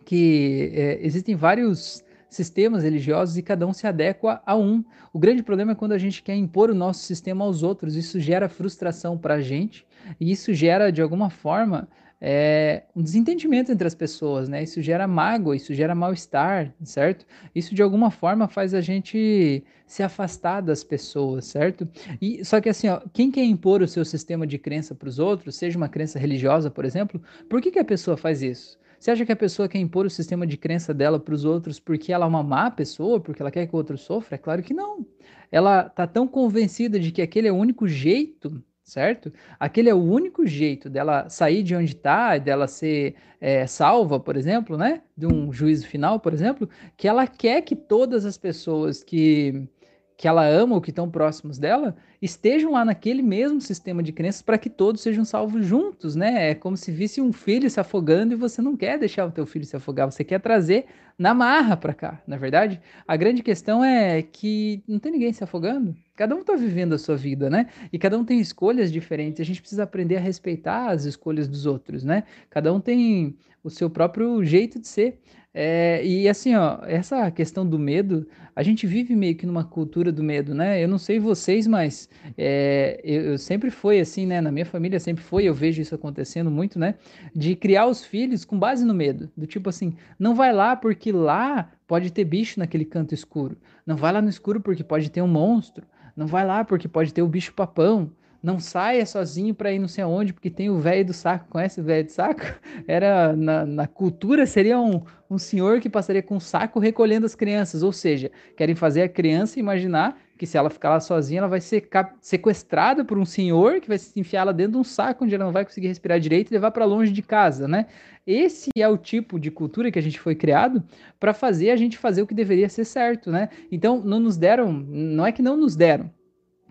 Que 0.04 0.72
é, 0.74 0.98
existem 1.06 1.34
vários 1.36 2.04
sistemas 2.28 2.82
religiosos 2.82 3.36
e 3.36 3.42
cada 3.42 3.66
um 3.66 3.72
se 3.72 3.86
adequa 3.86 4.42
a 4.44 4.56
um. 4.56 4.84
O 5.12 5.18
grande 5.18 5.42
problema 5.42 5.72
é 5.72 5.74
quando 5.74 5.92
a 5.92 5.98
gente 5.98 6.22
quer 6.22 6.34
impor 6.34 6.70
o 6.70 6.74
nosso 6.74 7.04
sistema 7.04 7.44
aos 7.44 7.62
outros. 7.62 7.96
Isso 7.96 8.20
gera 8.20 8.48
frustração 8.48 9.16
para 9.16 9.34
a 9.34 9.40
gente 9.40 9.86
e 10.20 10.30
isso 10.30 10.52
gera, 10.52 10.90
de 10.90 11.00
alguma 11.00 11.30
forma, 11.30 11.88
é, 12.20 12.84
um 12.94 13.02
desentendimento 13.02 13.70
entre 13.70 13.86
as 13.86 13.94
pessoas, 13.94 14.48
né? 14.48 14.62
Isso 14.62 14.80
gera 14.80 15.06
mágoa, 15.06 15.54
isso 15.54 15.74
gera 15.74 15.94
mal-estar, 15.94 16.74
certo? 16.82 17.26
Isso 17.54 17.74
de 17.74 17.82
alguma 17.82 18.10
forma 18.10 18.48
faz 18.48 18.72
a 18.72 18.80
gente 18.80 19.62
se 19.86 20.02
afastar 20.02 20.62
das 20.62 20.82
pessoas, 20.82 21.44
certo? 21.44 21.86
E 22.20 22.44
só 22.44 22.60
que 22.60 22.68
assim, 22.68 22.88
ó, 22.88 23.00
quem 23.12 23.30
quer 23.30 23.44
impor 23.44 23.82
o 23.82 23.88
seu 23.88 24.04
sistema 24.04 24.46
de 24.46 24.58
crença 24.58 24.94
para 24.94 25.08
os 25.08 25.18
outros, 25.18 25.56
seja 25.56 25.76
uma 25.76 25.88
crença 25.88 26.18
religiosa, 26.18 26.70
por 26.70 26.84
exemplo, 26.84 27.20
por 27.48 27.60
que, 27.60 27.70
que 27.70 27.78
a 27.78 27.84
pessoa 27.84 28.16
faz 28.16 28.42
isso? 28.42 28.78
Você 28.98 29.10
acha 29.10 29.26
que 29.26 29.32
a 29.32 29.36
pessoa 29.36 29.68
quer 29.68 29.78
impor 29.78 30.06
o 30.06 30.10
sistema 30.10 30.46
de 30.46 30.56
crença 30.56 30.94
dela 30.94 31.20
para 31.20 31.34
os 31.34 31.44
outros 31.44 31.78
porque 31.78 32.12
ela 32.12 32.24
é 32.24 32.28
uma 32.28 32.42
má 32.42 32.70
pessoa, 32.70 33.20
porque 33.20 33.42
ela 33.42 33.50
quer 33.50 33.66
que 33.66 33.74
o 33.74 33.78
outro 33.78 33.98
sofra? 33.98 34.36
É 34.36 34.38
claro 34.38 34.62
que 34.62 34.72
não. 34.72 35.06
Ela 35.52 35.86
está 35.86 36.06
tão 36.06 36.26
convencida 36.26 36.98
de 36.98 37.12
que 37.12 37.22
aquele 37.22 37.46
é 37.48 37.52
o 37.52 37.56
único 37.56 37.86
jeito 37.86 38.62
certo? 38.86 39.32
Aquele 39.58 39.90
é 39.90 39.94
o 39.94 40.02
único 40.02 40.46
jeito 40.46 40.88
dela 40.88 41.28
sair 41.28 41.62
de 41.62 41.74
onde 41.74 41.92
está, 41.96 42.38
dela 42.38 42.68
ser 42.68 43.16
é, 43.40 43.66
salva, 43.66 44.18
por 44.20 44.36
exemplo, 44.36 44.78
né? 44.78 45.02
De 45.16 45.26
um 45.26 45.52
juízo 45.52 45.86
final, 45.88 46.20
por 46.20 46.32
exemplo, 46.32 46.68
que 46.96 47.08
ela 47.08 47.26
quer 47.26 47.62
que 47.62 47.74
todas 47.74 48.24
as 48.24 48.38
pessoas 48.38 49.02
que 49.02 49.68
que 50.16 50.26
ela 50.26 50.46
ama 50.46 50.74
ou 50.74 50.80
que 50.80 50.90
estão 50.90 51.10
próximos 51.10 51.58
dela 51.58 51.94
estejam 52.22 52.72
lá 52.72 52.84
naquele 52.84 53.22
mesmo 53.22 53.60
sistema 53.60 54.02
de 54.02 54.12
crenças 54.12 54.40
para 54.40 54.56
que 54.56 54.70
todos 54.70 55.02
sejam 55.02 55.24
salvos 55.24 55.66
juntos, 55.66 56.16
né? 56.16 56.50
É 56.50 56.54
como 56.54 56.76
se 56.76 56.90
visse 56.90 57.20
um 57.20 57.32
filho 57.32 57.68
se 57.68 57.78
afogando 57.78 58.32
e 58.32 58.36
você 58.36 58.62
não 58.62 58.76
quer 58.76 58.98
deixar 58.98 59.26
o 59.26 59.30
teu 59.30 59.44
filho 59.44 59.66
se 59.66 59.76
afogar, 59.76 60.10
você 60.10 60.24
quer 60.24 60.40
trazer 60.40 60.86
na 61.18 61.34
marra 61.34 61.76
para 61.76 61.94
cá, 61.94 62.22
na 62.26 62.36
é 62.36 62.38
verdade? 62.38 62.80
A 63.06 63.16
grande 63.16 63.42
questão 63.42 63.84
é 63.84 64.22
que 64.22 64.82
não 64.86 64.98
tem 64.98 65.12
ninguém 65.12 65.32
se 65.32 65.44
afogando. 65.44 65.94
Cada 66.14 66.34
um 66.34 66.40
está 66.40 66.54
vivendo 66.54 66.94
a 66.94 66.98
sua 66.98 67.16
vida, 67.16 67.50
né? 67.50 67.68
E 67.92 67.98
cada 67.98 68.18
um 68.18 68.24
tem 68.24 68.38
escolhas 68.38 68.90
diferentes. 68.92 69.40
A 69.40 69.44
gente 69.44 69.60
precisa 69.60 69.82
aprender 69.82 70.16
a 70.16 70.20
respeitar 70.20 70.90
as 70.90 71.04
escolhas 71.04 71.48
dos 71.48 71.66
outros, 71.66 72.04
né? 72.04 72.24
Cada 72.50 72.72
um 72.72 72.80
tem 72.80 73.36
o 73.62 73.70
seu 73.70 73.90
próprio 73.90 74.44
jeito 74.44 74.78
de 74.78 74.86
ser. 74.86 75.20
É, 75.58 76.04
e 76.04 76.28
assim, 76.28 76.54
ó, 76.54 76.80
essa 76.82 77.30
questão 77.30 77.66
do 77.66 77.78
medo, 77.78 78.28
a 78.54 78.62
gente 78.62 78.86
vive 78.86 79.16
meio 79.16 79.34
que 79.34 79.46
numa 79.46 79.64
cultura 79.64 80.12
do 80.12 80.22
medo, 80.22 80.54
né? 80.54 80.84
Eu 80.84 80.86
não 80.86 80.98
sei 80.98 81.18
vocês, 81.18 81.66
mas 81.66 82.10
é, 82.36 83.00
eu, 83.02 83.22
eu, 83.22 83.38
sempre 83.38 83.70
foi 83.70 83.98
assim, 83.98 84.26
né? 84.26 84.38
Na 84.42 84.52
minha 84.52 84.66
família 84.66 85.00
sempre 85.00 85.24
foi, 85.24 85.44
eu 85.44 85.54
vejo 85.54 85.80
isso 85.80 85.94
acontecendo 85.94 86.50
muito, 86.50 86.78
né? 86.78 86.96
De 87.34 87.56
criar 87.56 87.86
os 87.86 88.04
filhos 88.04 88.44
com 88.44 88.58
base 88.58 88.84
no 88.84 88.92
medo. 88.92 89.30
Do 89.34 89.46
tipo 89.46 89.70
assim, 89.70 89.96
não 90.18 90.34
vai 90.34 90.52
lá 90.52 90.76
porque 90.76 91.10
lá 91.10 91.72
pode 91.86 92.12
ter 92.12 92.24
bicho 92.24 92.60
naquele 92.60 92.84
canto 92.84 93.14
escuro. 93.14 93.56
Não 93.86 93.96
vai 93.96 94.12
lá 94.12 94.20
no 94.20 94.28
escuro 94.28 94.60
porque 94.60 94.84
pode 94.84 95.10
ter 95.10 95.22
um 95.22 95.26
monstro. 95.26 95.86
Não 96.14 96.26
vai 96.26 96.44
lá 96.44 96.66
porque 96.66 96.86
pode 96.86 97.14
ter 97.14 97.22
o 97.22 97.28
bicho 97.28 97.54
papão 97.54 98.12
não 98.42 98.58
saia 98.58 99.04
sozinho 99.04 99.54
para 99.54 99.72
ir 99.72 99.78
não 99.78 99.88
sei 99.88 100.04
aonde, 100.04 100.32
porque 100.32 100.50
tem 100.50 100.70
o 100.70 100.78
velho 100.78 101.06
do 101.06 101.12
saco. 101.12 101.46
Conhece 101.48 101.80
o 101.80 101.84
velho 101.84 102.04
do 102.04 102.12
saco? 102.12 102.42
Era 102.86 103.34
na, 103.34 103.66
na 103.66 103.86
cultura 103.86 104.46
seria 104.46 104.78
um, 104.78 105.02
um 105.30 105.38
senhor 105.38 105.80
que 105.80 105.88
passaria 105.88 106.22
com 106.22 106.36
um 106.36 106.40
saco 106.40 106.78
recolhendo 106.78 107.26
as 107.26 107.34
crianças, 107.34 107.82
ou 107.82 107.92
seja, 107.92 108.30
querem 108.56 108.74
fazer 108.74 109.02
a 109.02 109.08
criança 109.08 109.58
imaginar 109.58 110.18
que 110.36 110.46
se 110.46 110.56
ela 110.56 110.68
ficar 110.68 110.90
lá 110.90 111.00
sozinha, 111.00 111.38
ela 111.38 111.48
vai 111.48 111.60
ser 111.60 111.88
sequestrada 112.20 113.04
por 113.04 113.18
um 113.18 113.24
senhor 113.24 113.80
que 113.80 113.88
vai 113.88 113.98
se 113.98 114.18
enfiar 114.18 114.44
lá 114.44 114.52
dentro 114.52 114.72
de 114.72 114.78
um 114.78 114.84
saco 114.84 115.24
onde 115.24 115.34
ela 115.34 115.44
não 115.44 115.52
vai 115.52 115.64
conseguir 115.64 115.88
respirar 115.88 116.20
direito 116.20 116.50
e 116.50 116.54
levar 116.54 116.70
para 116.70 116.84
longe 116.84 117.10
de 117.10 117.22
casa, 117.22 117.66
né? 117.66 117.86
Esse 118.26 118.70
é 118.76 118.88
o 118.88 118.98
tipo 118.98 119.38
de 119.38 119.50
cultura 119.50 119.90
que 119.90 119.98
a 119.98 120.02
gente 120.02 120.20
foi 120.20 120.34
criado 120.34 120.82
para 121.18 121.32
fazer 121.32 121.70
a 121.70 121.76
gente 121.76 121.96
fazer 121.96 122.22
o 122.22 122.26
que 122.26 122.34
deveria 122.34 122.68
ser 122.68 122.84
certo, 122.84 123.30
né? 123.30 123.48
Então, 123.70 124.00
não 124.00 124.20
nos 124.20 124.36
deram, 124.36 124.72
não 124.72 125.24
é 125.24 125.32
que 125.32 125.42
não 125.42 125.56
nos 125.56 125.74
deram, 125.74 126.10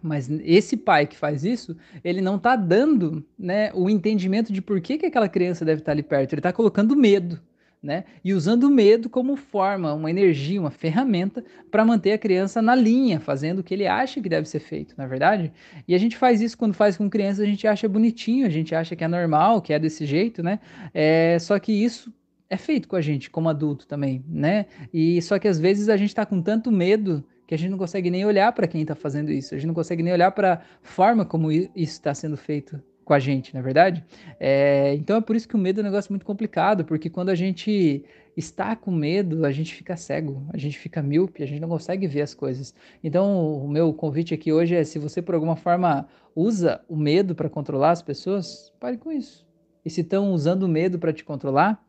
mas 0.06 0.30
esse 0.44 0.78
pai 0.78 1.08
que 1.08 1.18
faz 1.18 1.44
isso, 1.44 1.76
ele 2.04 2.22
não 2.22 2.36
está 2.36 2.56
dando 2.56 3.26
né, 3.38 3.72
o 3.74 3.90
entendimento 3.90 4.54
de 4.54 4.62
por 4.62 4.80
que, 4.80 4.98
que 4.98 5.06
aquela 5.08 5.28
criança 5.28 5.66
deve 5.66 5.82
estar 5.82 5.92
ali 5.92 6.04
perto. 6.04 6.34
Ele 6.34 6.40
está 6.40 6.54
colocando 6.54 6.96
medo. 6.96 7.42
Né? 7.82 8.04
E 8.24 8.34
usando 8.34 8.64
o 8.64 8.70
medo 8.72 9.08
como 9.08 9.36
forma, 9.36 9.94
uma 9.94 10.10
energia, 10.10 10.60
uma 10.60 10.72
ferramenta 10.72 11.46
para 11.70 11.86
manter 11.86 12.14
a 12.14 12.18
criança 12.18 12.60
na 12.60 12.74
linha, 12.74 13.20
fazendo 13.20 13.60
o 13.60 13.64
que 13.64 13.76
ele 13.76 13.86
acha 13.86 14.20
que 14.20 14.28
deve 14.28 14.50
ser 14.50 14.60
feito, 14.60 14.96
na 14.98 15.04
é 15.04 15.08
verdade? 15.08 15.54
E 15.88 15.94
a 15.94 15.98
gente 16.00 16.18
faz 16.18 16.42
isso 16.42 16.58
quando 16.58 16.74
faz 16.74 16.98
com 16.98 17.08
crianças, 17.08 17.42
a 17.42 17.46
gente 17.46 17.68
acha 17.68 17.88
bonitinho, 17.88 18.48
a 18.48 18.50
gente 18.50 18.74
acha 18.74 18.96
que 18.96 19.04
é 19.04 19.08
normal, 19.08 19.62
que 19.62 19.72
é 19.72 19.78
desse 19.78 20.04
jeito, 20.04 20.42
né? 20.42 20.60
É, 20.96 21.38
só 21.40 21.60
que 21.60 21.72
isso 21.72 22.12
é 22.50 22.58
feito 22.58 22.88
com 22.88 22.96
a 22.96 23.02
gente 23.02 23.30
como 23.30 23.50
adulto 23.50 23.86
também, 23.86 24.24
né? 24.28 24.66
E 24.92 25.22
só 25.22 25.38
que 25.38 25.48
às 25.48 25.60
vezes 25.60 25.88
a 25.88 25.96
gente 25.96 26.10
está 26.10 26.26
com 26.26 26.42
tanto 26.42 26.72
medo 26.72 27.24
que 27.48 27.54
a 27.54 27.58
gente 27.58 27.70
não 27.70 27.78
consegue 27.78 28.10
nem 28.10 28.26
olhar 28.26 28.52
para 28.52 28.68
quem 28.68 28.82
está 28.82 28.96
fazendo 28.96 29.32
isso, 29.32 29.54
a 29.54 29.58
gente 29.58 29.68
não 29.68 29.74
consegue 29.74 30.02
nem 30.02 30.14
olhar 30.14 30.32
para 30.32 30.54
a 30.54 30.62
forma 30.82 31.26
como 31.26 31.52
isso 31.52 31.70
está 31.76 32.14
sendo 32.14 32.38
feito 32.38 32.82
com 33.06 33.14
a 33.14 33.20
gente, 33.20 33.54
na 33.54 33.60
é 33.60 33.64
verdade? 33.64 34.04
É, 34.40 34.96
então 34.96 35.18
é 35.18 35.22
por 35.22 35.36
isso 35.36 35.48
que 35.48 35.56
o 35.56 35.60
medo 35.60 35.80
é 35.80 35.82
um 35.82 35.86
negócio 35.86 36.12
muito 36.12 36.26
complicado, 36.26 36.84
porque 36.84 37.10
quando 37.10 37.30
a 37.30 37.36
gente 37.36 38.04
está 38.36 38.76
com 38.76 38.92
medo, 38.92 39.46
a 39.46 39.52
gente 39.52 39.76
fica 39.76 39.96
cego, 39.96 40.44
a 40.52 40.58
gente 40.58 40.78
fica 40.78 41.04
míope, 41.04 41.44
a 41.44 41.46
gente 41.46 41.62
não 41.62 41.70
consegue 41.70 42.08
ver 42.08 42.24
as 42.24 42.34
coisas. 42.34 42.74
Então 43.04 43.64
o 43.64 43.68
meu 43.68 43.94
convite 43.94 44.34
aqui 44.34 44.52
hoje 44.52 44.76
é: 44.76 44.84
se 44.84 44.98
você 44.98 45.22
por 45.22 45.36
alguma 45.36 45.56
forma 45.56 46.08
usa 46.36 46.84
o 46.90 46.98
medo 46.98 47.36
para 47.36 47.48
controlar 47.48 47.92
as 47.92 48.02
pessoas, 48.02 48.74
pare 48.80 48.98
com 48.98 49.12
isso. 49.12 49.46
E 49.86 49.90
se 49.90 50.02
estão 50.02 50.34
usando 50.34 50.64
o 50.64 50.68
medo 50.68 50.98
para 50.98 51.14
te 51.14 51.24
controlar, 51.24 51.82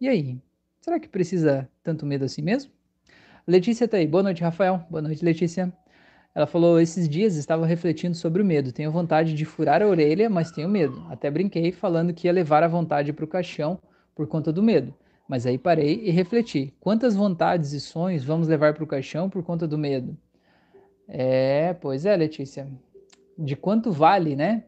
e 0.00 0.08
aí? 0.08 0.38
Será 0.80 1.00
que 1.00 1.08
precisa 1.08 1.68
tanto 1.82 2.04
medo 2.04 2.24
assim 2.24 2.42
mesmo? 2.42 2.75
Letícia 3.46 3.86
tá 3.86 3.96
aí. 3.96 4.08
Boa 4.08 4.24
noite, 4.24 4.42
Rafael. 4.42 4.84
Boa 4.90 5.00
noite, 5.00 5.24
Letícia. 5.24 5.72
Ela 6.34 6.48
falou: 6.48 6.80
esses 6.80 7.08
dias 7.08 7.36
estava 7.36 7.64
refletindo 7.64 8.16
sobre 8.16 8.42
o 8.42 8.44
medo. 8.44 8.72
Tenho 8.72 8.90
vontade 8.90 9.34
de 9.34 9.44
furar 9.44 9.82
a 9.82 9.86
orelha, 9.86 10.28
mas 10.28 10.50
tenho 10.50 10.68
medo. 10.68 11.06
Até 11.08 11.30
brinquei 11.30 11.70
falando 11.70 12.12
que 12.12 12.26
ia 12.26 12.32
levar 12.32 12.64
a 12.64 12.68
vontade 12.68 13.12
para 13.12 13.24
o 13.24 13.28
caixão 13.28 13.78
por 14.16 14.26
conta 14.26 14.52
do 14.52 14.62
medo. 14.64 14.92
Mas 15.28 15.46
aí 15.46 15.56
parei 15.58 16.04
e 16.04 16.10
refleti: 16.10 16.74
quantas 16.80 17.14
vontades 17.14 17.72
e 17.72 17.80
sonhos 17.80 18.24
vamos 18.24 18.48
levar 18.48 18.74
para 18.74 18.82
o 18.82 18.86
caixão 18.86 19.30
por 19.30 19.44
conta 19.44 19.66
do 19.66 19.78
medo? 19.78 20.18
É, 21.06 21.72
pois 21.74 22.04
é, 22.04 22.16
Letícia. 22.16 22.66
De 23.38 23.54
quanto 23.54 23.92
vale, 23.92 24.34
né? 24.34 24.64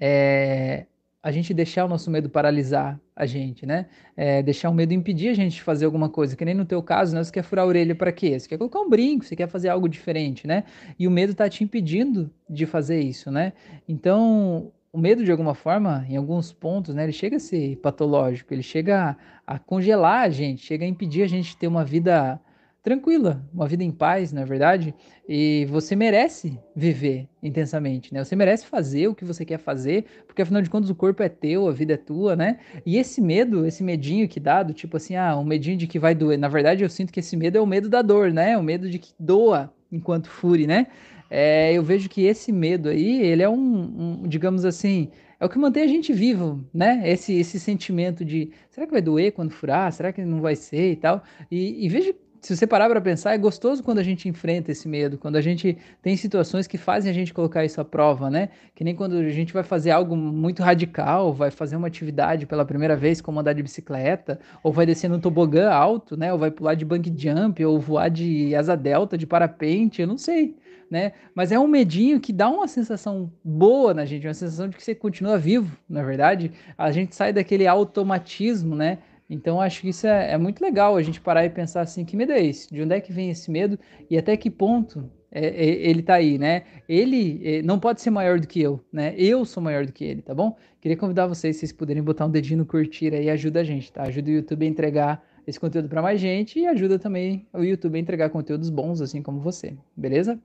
É, 0.00 0.86
a 1.24 1.30
gente 1.30 1.54
deixar 1.54 1.86
o 1.86 1.88
nosso 1.88 2.10
medo 2.10 2.28
paralisar 2.28 3.00
a 3.16 3.24
gente, 3.24 3.64
né? 3.64 3.86
É, 4.14 4.42
deixar 4.42 4.68
o 4.68 4.74
medo 4.74 4.92
impedir 4.92 5.30
a 5.30 5.34
gente 5.34 5.54
de 5.54 5.62
fazer 5.62 5.86
alguma 5.86 6.10
coisa, 6.10 6.36
que 6.36 6.44
nem 6.44 6.54
no 6.54 6.66
teu 6.66 6.82
caso, 6.82 7.14
né? 7.14 7.24
Você 7.24 7.32
quer 7.32 7.42
furar 7.42 7.64
a 7.64 7.68
orelha 7.68 7.94
para 7.94 8.12
quê? 8.12 8.38
Você 8.38 8.46
quer 8.46 8.58
colocar 8.58 8.78
um 8.80 8.90
brinco, 8.90 9.24
você 9.24 9.34
quer 9.34 9.48
fazer 9.48 9.70
algo 9.70 9.88
diferente, 9.88 10.46
né? 10.46 10.64
E 10.98 11.08
o 11.08 11.10
medo 11.10 11.34
tá 11.34 11.48
te 11.48 11.64
impedindo 11.64 12.30
de 12.46 12.66
fazer 12.66 13.00
isso, 13.00 13.30
né? 13.30 13.54
Então, 13.88 14.70
o 14.92 14.98
medo, 14.98 15.24
de 15.24 15.30
alguma 15.30 15.54
forma, 15.54 16.04
em 16.10 16.16
alguns 16.18 16.52
pontos, 16.52 16.94
né? 16.94 17.04
Ele 17.04 17.12
chega 17.12 17.36
a 17.36 17.40
ser 17.40 17.76
patológico, 17.76 18.52
ele 18.52 18.62
chega 18.62 19.16
a, 19.46 19.54
a 19.54 19.58
congelar 19.58 20.24
a 20.24 20.28
gente, 20.28 20.60
chega 20.60 20.84
a 20.84 20.88
impedir 20.88 21.22
a 21.22 21.26
gente 21.26 21.52
de 21.52 21.56
ter 21.56 21.68
uma 21.68 21.86
vida 21.86 22.38
tranquila, 22.84 23.42
uma 23.52 23.66
vida 23.66 23.82
em 23.82 23.90
paz, 23.90 24.30
na 24.30 24.42
é 24.42 24.44
verdade, 24.44 24.94
e 25.26 25.66
você 25.70 25.96
merece 25.96 26.60
viver 26.76 27.26
intensamente, 27.42 28.12
né? 28.12 28.22
Você 28.22 28.36
merece 28.36 28.66
fazer 28.66 29.08
o 29.08 29.14
que 29.14 29.24
você 29.24 29.42
quer 29.42 29.56
fazer, 29.56 30.04
porque 30.26 30.42
afinal 30.42 30.60
de 30.60 30.68
contas 30.68 30.90
o 30.90 30.94
corpo 30.94 31.22
é 31.22 31.28
teu, 31.30 31.66
a 31.66 31.72
vida 31.72 31.94
é 31.94 31.96
tua, 31.96 32.36
né? 32.36 32.58
E 32.84 32.98
esse 32.98 33.22
medo, 33.22 33.64
esse 33.64 33.82
medinho 33.82 34.28
que 34.28 34.38
dá, 34.38 34.62
do 34.62 34.74
tipo 34.74 34.98
assim, 34.98 35.16
ah, 35.16 35.34
um 35.34 35.44
medinho 35.44 35.78
de 35.78 35.86
que 35.86 35.98
vai 35.98 36.14
doer. 36.14 36.38
Na 36.38 36.46
verdade, 36.46 36.84
eu 36.84 36.90
sinto 36.90 37.10
que 37.10 37.20
esse 37.20 37.34
medo 37.38 37.56
é 37.56 37.60
o 37.60 37.66
medo 37.66 37.88
da 37.88 38.02
dor, 38.02 38.30
né? 38.30 38.56
O 38.58 38.62
medo 38.62 38.90
de 38.90 38.98
que 38.98 39.14
doa 39.18 39.72
enquanto 39.90 40.28
fure, 40.28 40.66
né? 40.66 40.88
É, 41.30 41.72
eu 41.72 41.82
vejo 41.82 42.06
que 42.06 42.26
esse 42.26 42.52
medo 42.52 42.90
aí, 42.90 43.22
ele 43.22 43.42
é 43.42 43.48
um, 43.48 44.20
um, 44.22 44.28
digamos 44.28 44.66
assim, 44.66 45.10
é 45.40 45.44
o 45.46 45.48
que 45.48 45.58
mantém 45.58 45.82
a 45.82 45.86
gente 45.86 46.12
vivo, 46.12 46.62
né? 46.72 47.02
Esse, 47.06 47.32
esse 47.34 47.58
sentimento 47.58 48.24
de 48.26 48.50
será 48.68 48.86
que 48.86 48.92
vai 48.92 49.00
doer 49.00 49.32
quando 49.32 49.50
furar? 49.50 49.90
Será 49.90 50.12
que 50.12 50.22
não 50.22 50.42
vai 50.42 50.54
ser 50.54 50.92
e 50.92 50.96
tal? 50.96 51.22
E, 51.50 51.84
e 51.84 51.88
vejo 51.88 52.14
se 52.44 52.54
você 52.54 52.66
parar 52.66 52.90
para 52.90 53.00
pensar, 53.00 53.32
é 53.32 53.38
gostoso 53.38 53.82
quando 53.82 54.00
a 54.00 54.02
gente 54.02 54.28
enfrenta 54.28 54.70
esse 54.70 54.86
medo, 54.86 55.16
quando 55.16 55.36
a 55.36 55.40
gente 55.40 55.78
tem 56.02 56.14
situações 56.14 56.66
que 56.66 56.76
fazem 56.76 57.10
a 57.10 57.14
gente 57.14 57.32
colocar 57.32 57.64
isso 57.64 57.80
à 57.80 57.84
prova, 57.86 58.28
né? 58.28 58.50
Que 58.74 58.84
nem 58.84 58.94
quando 58.94 59.16
a 59.16 59.30
gente 59.30 59.50
vai 59.50 59.62
fazer 59.62 59.92
algo 59.92 60.14
muito 60.14 60.62
radical, 60.62 61.32
vai 61.32 61.50
fazer 61.50 61.74
uma 61.74 61.86
atividade 61.86 62.44
pela 62.44 62.62
primeira 62.62 62.94
vez, 62.94 63.22
como 63.22 63.40
andar 63.40 63.54
de 63.54 63.62
bicicleta, 63.62 64.38
ou 64.62 64.70
vai 64.70 64.84
descer 64.84 65.08
num 65.08 65.18
tobogã 65.18 65.70
alto, 65.70 66.18
né? 66.18 66.34
Ou 66.34 66.38
vai 66.38 66.50
pular 66.50 66.74
de 66.74 66.84
bungee 66.84 67.14
jump, 67.16 67.64
ou 67.64 67.80
voar 67.80 68.10
de 68.10 68.54
asa 68.54 68.76
delta, 68.76 69.16
de 69.16 69.26
parapente, 69.26 70.02
eu 70.02 70.06
não 70.06 70.18
sei, 70.18 70.54
né? 70.90 71.12
Mas 71.34 71.50
é 71.50 71.58
um 71.58 71.66
medinho 71.66 72.20
que 72.20 72.30
dá 72.30 72.50
uma 72.50 72.68
sensação 72.68 73.32
boa 73.42 73.94
na 73.94 74.04
gente, 74.04 74.26
uma 74.26 74.34
sensação 74.34 74.68
de 74.68 74.76
que 74.76 74.82
você 74.82 74.94
continua 74.94 75.38
vivo, 75.38 75.74
na 75.88 76.02
verdade. 76.02 76.52
A 76.76 76.92
gente 76.92 77.14
sai 77.14 77.32
daquele 77.32 77.66
automatismo, 77.66 78.76
né? 78.76 78.98
Então 79.28 79.60
acho 79.60 79.80
que 79.80 79.88
isso 79.88 80.06
é, 80.06 80.32
é, 80.32 80.38
muito 80.38 80.60
legal 80.60 80.96
a 80.96 81.02
gente 81.02 81.20
parar 81.20 81.44
e 81.44 81.50
pensar 81.50 81.80
assim, 81.80 82.04
que 82.04 82.16
medo 82.16 82.32
é 82.32 82.44
esse? 82.44 82.72
De 82.72 82.82
onde 82.82 82.94
é 82.94 83.00
que 83.00 83.12
vem 83.12 83.30
esse 83.30 83.50
medo 83.50 83.78
e 84.10 84.18
até 84.18 84.36
que 84.36 84.50
ponto 84.50 85.10
é, 85.30 85.46
é, 85.46 85.64
ele 85.88 86.02
tá 86.02 86.14
aí, 86.14 86.38
né? 86.38 86.62
Ele 86.88 87.40
é, 87.44 87.62
não 87.62 87.78
pode 87.80 88.00
ser 88.00 88.10
maior 88.10 88.38
do 88.38 88.46
que 88.46 88.60
eu, 88.60 88.80
né? 88.92 89.14
Eu 89.16 89.44
sou 89.44 89.62
maior 89.62 89.84
do 89.86 89.92
que 89.92 90.04
ele, 90.04 90.22
tá 90.22 90.34
bom? 90.34 90.56
Queria 90.80 90.96
convidar 90.96 91.26
vocês, 91.26 91.56
se 91.56 91.60
vocês 91.60 91.72
puderem 91.72 92.02
botar 92.02 92.26
um 92.26 92.30
dedinho 92.30 92.58
no 92.58 92.66
curtir 92.66 93.12
aí, 93.14 93.30
ajuda 93.30 93.60
a 93.60 93.64
gente, 93.64 93.90
tá? 93.90 94.02
Ajuda 94.02 94.30
o 94.30 94.34
YouTube 94.34 94.64
a 94.64 94.68
entregar 94.68 95.24
esse 95.46 95.58
conteúdo 95.58 95.88
para 95.88 96.00
mais 96.00 96.20
gente 96.20 96.58
e 96.58 96.66
ajuda 96.66 96.98
também 96.98 97.46
o 97.52 97.62
YouTube 97.62 97.96
a 97.96 98.00
entregar 98.00 98.30
conteúdos 98.30 98.70
bons, 98.70 99.00
assim 99.00 99.22
como 99.22 99.40
você, 99.40 99.74
beleza? 99.96 100.38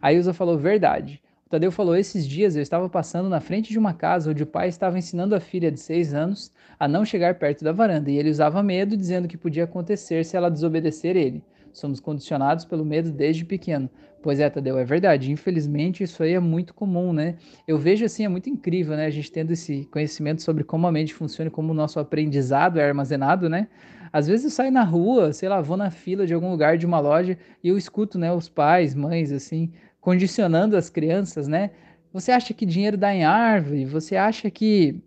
A 0.00 0.12
Ilza 0.12 0.32
falou 0.32 0.58
verdade. 0.58 1.22
Tadeu 1.52 1.70
falou: 1.70 1.94
esses 1.94 2.26
dias 2.26 2.56
eu 2.56 2.62
estava 2.62 2.88
passando 2.88 3.28
na 3.28 3.38
frente 3.38 3.70
de 3.70 3.78
uma 3.78 3.92
casa 3.92 4.30
onde 4.30 4.42
o 4.42 4.46
pai 4.46 4.68
estava 4.68 4.98
ensinando 4.98 5.34
a 5.34 5.40
filha 5.40 5.70
de 5.70 5.78
seis 5.78 6.14
anos 6.14 6.50
a 6.80 6.88
não 6.88 7.04
chegar 7.04 7.34
perto 7.34 7.62
da 7.62 7.72
varanda 7.72 8.10
e 8.10 8.16
ele 8.16 8.30
usava 8.30 8.62
medo, 8.62 8.96
dizendo 8.96 9.28
que 9.28 9.36
podia 9.36 9.64
acontecer 9.64 10.24
se 10.24 10.34
ela 10.34 10.50
desobedecer 10.50 11.14
ele. 11.14 11.44
Somos 11.70 12.00
condicionados 12.00 12.64
pelo 12.64 12.86
medo 12.86 13.12
desde 13.12 13.44
pequeno. 13.44 13.90
Pois 14.22 14.40
é, 14.40 14.48
Tadeu, 14.48 14.78
é 14.78 14.84
verdade. 14.84 15.30
Infelizmente, 15.30 16.02
isso 16.02 16.22
aí 16.22 16.32
é 16.32 16.40
muito 16.40 16.72
comum, 16.72 17.12
né? 17.12 17.34
Eu 17.68 17.76
vejo 17.76 18.06
assim, 18.06 18.24
é 18.24 18.28
muito 18.30 18.48
incrível, 18.48 18.96
né? 18.96 19.04
A 19.04 19.10
gente 19.10 19.30
tendo 19.30 19.52
esse 19.52 19.84
conhecimento 19.92 20.40
sobre 20.40 20.64
como 20.64 20.86
a 20.86 20.92
mente 20.92 21.12
funciona 21.12 21.48
e 21.48 21.50
como 21.50 21.72
o 21.72 21.74
nosso 21.74 22.00
aprendizado 22.00 22.80
é 22.80 22.88
armazenado, 22.88 23.50
né? 23.50 23.68
Às 24.10 24.26
vezes 24.26 24.44
eu 24.44 24.50
saio 24.50 24.72
na 24.72 24.84
rua, 24.84 25.32
sei 25.32 25.48
lá, 25.48 25.60
vou 25.60 25.76
na 25.76 25.90
fila 25.90 26.26
de 26.26 26.32
algum 26.32 26.50
lugar 26.50 26.78
de 26.78 26.86
uma 26.86 27.00
loja 27.00 27.36
e 27.62 27.68
eu 27.68 27.78
escuto, 27.78 28.18
né, 28.18 28.30
os 28.30 28.46
pais, 28.46 28.94
mães, 28.94 29.32
assim, 29.32 29.72
condicionando 30.02 30.76
as 30.76 30.90
crianças, 30.90 31.46
né? 31.48 31.70
Você 32.12 32.32
acha 32.32 32.52
que 32.52 32.66
dinheiro 32.66 32.98
dá 32.98 33.14
em 33.14 33.24
árvore? 33.24 33.86
Você 33.86 34.16
acha 34.16 34.50
que, 34.50 35.00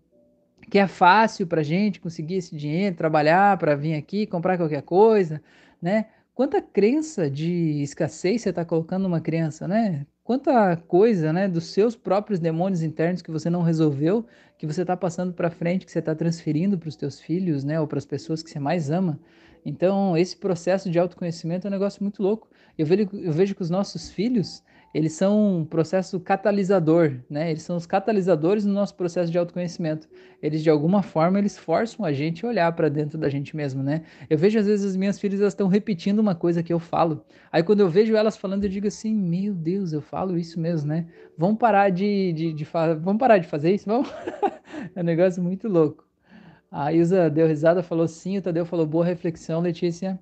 que 0.71 0.79
é 0.79 0.87
fácil 0.87 1.45
para 1.45 1.61
gente 1.61 1.99
conseguir 1.99 2.35
esse 2.35 2.55
dinheiro, 2.55 2.95
trabalhar 2.95 3.57
para 3.57 3.75
vir 3.75 3.93
aqui, 3.93 4.25
comprar 4.25 4.57
qualquer 4.57 4.81
coisa, 4.81 5.41
né? 5.79 6.07
Quanta 6.33 6.61
crença 6.61 7.29
de 7.29 7.81
escassez 7.83 8.41
você 8.41 8.49
está 8.49 8.65
colocando 8.65 9.03
numa 9.03 9.21
criança, 9.21 9.67
né? 9.67 10.07
Quanta 10.23 10.75
coisa, 10.75 11.31
né, 11.31 11.47
dos 11.47 11.65
seus 11.65 11.95
próprios 11.95 12.39
demônios 12.39 12.81
internos 12.81 13.21
que 13.21 13.29
você 13.29 13.49
não 13.49 13.61
resolveu, 13.61 14.25
que 14.57 14.65
você 14.65 14.81
está 14.81 14.97
passando 14.97 15.33
para 15.33 15.51
frente, 15.51 15.85
que 15.85 15.91
você 15.91 15.99
está 15.99 16.15
transferindo 16.15 16.79
para 16.79 16.89
os 16.89 16.95
teus 16.95 17.19
filhos, 17.19 17.63
né, 17.63 17.79
ou 17.79 17.85
para 17.85 17.99
as 17.99 18.05
pessoas 18.05 18.41
que 18.41 18.49
você 18.49 18.59
mais 18.59 18.89
ama. 18.89 19.19
Então, 19.63 20.17
esse 20.17 20.35
processo 20.35 20.89
de 20.89 20.97
autoconhecimento 20.97 21.67
é 21.67 21.69
um 21.69 21.71
negócio 21.71 22.01
muito 22.01 22.23
louco. 22.23 22.47
Eu 22.77 22.85
vejo, 22.85 23.09
eu 23.13 23.31
vejo 23.31 23.53
que 23.53 23.61
os 23.61 23.69
nossos 23.69 24.09
filhos, 24.09 24.63
eles 24.95 25.11
são 25.11 25.57
um 25.57 25.65
processo 25.65 26.17
catalisador, 26.21 27.17
né? 27.29 27.51
Eles 27.51 27.63
são 27.63 27.75
os 27.75 27.85
catalisadores 27.85 28.63
no 28.63 28.71
nosso 28.71 28.95
processo 28.95 29.29
de 29.29 29.37
autoconhecimento. 29.37 30.07
Eles 30.41 30.63
de 30.63 30.69
alguma 30.69 31.03
forma 31.03 31.37
eles 31.37 31.57
forçam 31.57 32.05
a 32.05 32.13
gente 32.13 32.45
a 32.45 32.47
olhar 32.47 32.71
para 32.71 32.87
dentro 32.87 33.17
da 33.17 33.27
gente 33.27 33.57
mesmo, 33.57 33.83
né? 33.83 34.03
Eu 34.29 34.37
vejo 34.37 34.57
às 34.57 34.65
vezes 34.65 34.85
as 34.85 34.95
minhas 34.95 35.19
filhas 35.19 35.41
elas 35.41 35.51
estão 35.51 35.67
repetindo 35.67 36.19
uma 36.19 36.33
coisa 36.33 36.63
que 36.63 36.71
eu 36.71 36.79
falo. 36.79 37.25
Aí 37.51 37.61
quando 37.61 37.81
eu 37.81 37.89
vejo 37.89 38.15
elas 38.15 38.37
falando 38.37 38.63
eu 38.63 38.69
digo 38.69 38.87
assim, 38.87 39.13
meu 39.13 39.53
Deus, 39.53 39.91
eu 39.91 40.01
falo 40.01 40.37
isso 40.37 40.61
mesmo, 40.61 40.87
né? 40.87 41.07
Vamos 41.37 41.57
parar 41.57 41.89
de, 41.89 42.31
de, 42.31 42.53
de 42.53 42.63
vamos 42.63 43.19
parar 43.19 43.37
de 43.37 43.49
fazer 43.49 43.75
isso, 43.75 43.85
vamos? 43.85 44.09
é 44.95 45.01
um 45.01 45.03
negócio 45.03 45.43
muito 45.43 45.67
louco. 45.67 46.05
A 46.71 46.93
Ilza 46.93 47.29
deu 47.29 47.47
risada, 47.47 47.83
falou 47.83 48.07
sim, 48.07 48.37
o 48.37 48.41
Tadeu 48.41 48.65
falou 48.65 48.85
boa 48.85 49.03
reflexão, 49.03 49.59
Letícia. 49.59 50.17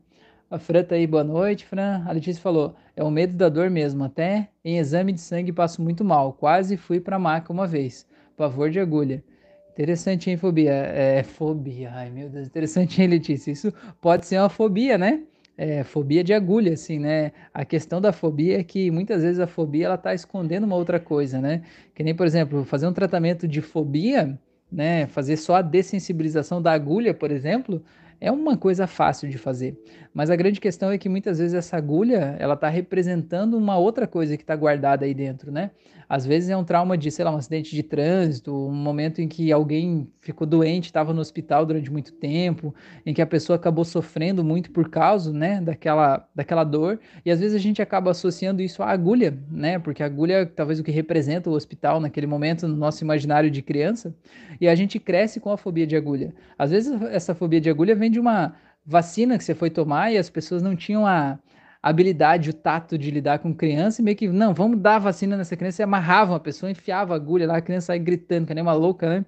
A 0.54 0.60
Fran 0.60 0.84
tá 0.84 0.94
aí, 0.94 1.08
boa 1.08 1.24
noite, 1.24 1.66
Fran. 1.66 2.04
A 2.06 2.12
Letícia 2.12 2.40
falou: 2.40 2.76
é 2.96 3.04
o 3.04 3.10
medo 3.10 3.36
da 3.36 3.50
dor 3.50 3.72
mesmo. 3.72 4.04
Até 4.04 4.50
em 4.64 4.78
exame 4.78 5.12
de 5.12 5.20
sangue 5.20 5.52
passo 5.52 5.82
muito 5.82 6.06
mal. 6.06 6.32
Quase 6.34 6.78
fui 6.78 7.00
pra 7.00 7.18
maca 7.18 7.52
uma 7.52 7.66
vez. 7.66 8.06
Pavor 8.38 8.70
de 8.70 8.80
agulha. 8.80 9.24
Interessante, 9.72 10.30
hein, 10.30 10.38
fobia? 10.38 10.72
É, 10.72 11.24
fobia. 11.24 11.90
Ai, 11.96 12.12
meu 12.12 12.30
Deus, 12.30 12.46
interessante, 12.46 13.02
hein, 13.02 13.08
Letícia? 13.08 13.50
Isso 13.50 13.74
pode 14.00 14.28
ser 14.28 14.38
uma 14.38 14.48
fobia, 14.48 14.96
né? 14.96 15.24
É, 15.58 15.84
fobia 15.84 16.24
de 16.24 16.36
agulha, 16.36 16.74
assim, 16.74 17.00
né? 17.00 17.32
A 17.52 17.66
questão 17.66 18.00
da 18.00 18.14
fobia 18.14 18.60
é 18.60 18.64
que 18.64 18.92
muitas 18.92 19.24
vezes 19.24 19.40
a 19.40 19.48
fobia 19.48 19.88
ela 19.88 19.98
tá 19.98 20.14
escondendo 20.14 20.66
uma 20.66 20.76
outra 20.76 21.00
coisa, 21.00 21.42
né? 21.42 21.64
Que 21.96 22.04
nem, 22.04 22.14
por 22.14 22.28
exemplo, 22.28 22.64
fazer 22.64 22.86
um 22.86 22.94
tratamento 22.94 23.48
de 23.48 23.60
fobia, 23.60 24.40
né? 24.72 25.08
Fazer 25.08 25.36
só 25.36 25.56
a 25.56 25.62
dessensibilização 25.64 26.62
da 26.62 26.72
agulha, 26.74 27.12
por 27.12 27.32
exemplo, 27.32 27.84
é 28.24 28.32
uma 28.32 28.56
coisa 28.56 28.88
fácil 28.88 29.30
de 29.30 29.38
fazer. 29.38 29.78
Mas 30.14 30.30
a 30.30 30.36
grande 30.36 30.62
questão 30.62 30.90
é 30.90 30.98
que 30.98 31.10
muitas 31.10 31.40
vezes 31.40 31.54
essa 31.54 31.76
agulha, 31.76 32.38
ela 32.40 32.54
está 32.54 32.70
representando 32.70 33.58
uma 33.58 33.78
outra 33.78 34.08
coisa 34.08 34.38
que 34.38 34.44
está 34.44 34.56
guardada 34.56 35.04
aí 35.04 35.14
dentro, 35.14 35.52
né? 35.52 35.72
Às 36.08 36.26
vezes 36.26 36.50
é 36.50 36.56
um 36.56 36.64
trauma 36.64 36.98
de, 36.98 37.10
sei 37.10 37.26
lá, 37.26 37.32
um 37.32 37.38
acidente 37.38 37.76
de 37.76 37.82
trânsito, 37.82 38.54
um 38.54 38.72
momento 38.72 39.20
em 39.20 39.28
que 39.28 39.52
alguém 39.52 40.08
ficou 40.22 40.46
doente, 40.46 40.86
estava 40.86 41.14
no 41.14 41.22
hospital 41.22 41.66
durante 41.66 41.92
muito 41.92 42.14
tempo, 42.14 42.74
em 43.06 43.14
que 43.14 43.22
a 43.22 43.26
pessoa 43.26 43.56
acabou 43.56 43.84
sofrendo 43.84 44.44
muito 44.44 44.70
por 44.72 44.90
causa, 44.90 45.34
né, 45.34 45.60
daquela, 45.60 46.28
daquela 46.36 46.64
dor. 46.64 47.00
E 47.26 47.32
às 47.32 47.40
vezes 47.40 47.56
a 47.56 47.60
gente 47.60 47.82
acaba 47.82 48.12
associando 48.12 48.62
isso 48.62 48.84
à 48.84 48.90
agulha, 48.90 49.36
né? 49.50 49.80
Porque 49.80 50.04
a 50.04 50.06
agulha 50.06 50.46
talvez 50.46 50.80
o 50.80 50.84
que 50.84 50.92
representa 50.92 51.50
o 51.50 51.54
hospital 51.54 52.00
naquele 52.00 52.28
momento 52.28 52.68
no 52.68 52.76
nosso 52.76 53.04
imaginário 53.04 53.50
de 53.50 53.62
criança, 53.62 54.14
e 54.62 54.68
a 54.68 54.76
gente 54.76 55.00
cresce 55.00 55.40
com 55.40 55.50
a 55.50 55.58
fobia 55.58 55.88
de 55.88 55.96
agulha. 55.96 56.34
Às 56.58 56.72
vezes 56.72 57.02
essa 57.10 57.34
fobia 57.34 57.60
de 57.60 57.70
agulha 57.70 57.96
vem 57.96 58.12
de 58.14 58.20
uma 58.20 58.56
vacina 58.86 59.38
que 59.38 59.44
você 59.44 59.56
foi 59.56 59.70
tomar 59.70 60.12
e 60.12 60.18
as 60.18 60.30
pessoas 60.30 60.62
não 60.62 60.76
tinham 60.76 61.06
a 61.06 61.40
habilidade, 61.82 62.50
o 62.50 62.54
tato 62.54 62.98
de 62.98 63.12
lidar 63.12 63.40
com 63.40 63.54
criança 63.54 64.02
e 64.02 64.06
meio 64.06 64.16
que, 64.16 64.30
não, 64.30 64.54
vamos 64.54 64.80
dar 64.80 65.00
vacina 65.00 65.36
nessa 65.36 65.58
criança 65.58 65.82
e 65.82 65.84
amarravam 65.84 66.34
a 66.34 66.40
pessoa, 66.40 66.72
enfiava 66.72 67.14
a 67.14 67.18
agulha 67.18 67.46
lá, 67.46 67.58
a 67.58 67.62
criança 67.62 67.88
sai 67.88 68.00
gritando, 68.00 68.48
que 68.48 68.54
nem 68.54 68.62
uma 68.62 68.74
louca, 68.74 69.10
né? 69.10 69.26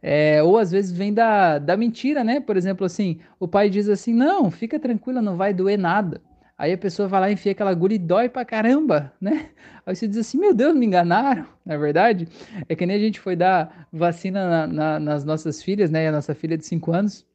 É, 0.00 0.40
ou 0.42 0.56
às 0.56 0.70
vezes 0.70 0.92
vem 0.92 1.12
da, 1.12 1.58
da 1.58 1.76
mentira, 1.76 2.22
né? 2.22 2.38
Por 2.38 2.56
exemplo, 2.56 2.86
assim, 2.86 3.18
o 3.40 3.48
pai 3.48 3.68
diz 3.68 3.88
assim, 3.88 4.14
não, 4.14 4.50
fica 4.52 4.78
tranquila, 4.78 5.20
não 5.20 5.36
vai 5.36 5.52
doer 5.52 5.76
nada. 5.76 6.20
Aí 6.58 6.72
a 6.72 6.78
pessoa 6.78 7.08
vai 7.08 7.20
lá, 7.20 7.30
enfia 7.30 7.52
aquela 7.52 7.70
agulha 7.70 7.94
e 7.94 7.98
dói 7.98 8.28
pra 8.28 8.44
caramba, 8.44 9.12
né? 9.20 9.50
Aí 9.84 9.94
você 9.94 10.08
diz 10.08 10.18
assim, 10.18 10.38
meu 10.38 10.54
Deus, 10.54 10.74
me 10.74 10.86
enganaram, 10.86 11.46
na 11.64 11.74
é 11.74 11.78
verdade. 11.78 12.28
É 12.68 12.74
que 12.74 12.86
nem 12.86 12.96
a 12.96 12.98
gente 12.98 13.20
foi 13.20 13.36
dar 13.36 13.88
vacina 13.92 14.48
na, 14.48 14.66
na, 14.66 15.00
nas 15.00 15.24
nossas 15.24 15.62
filhas, 15.62 15.90
né? 15.90 16.08
A 16.08 16.12
nossa 16.12 16.34
filha 16.34 16.56
de 16.56 16.64
5 16.64 16.92
anos. 16.92 17.26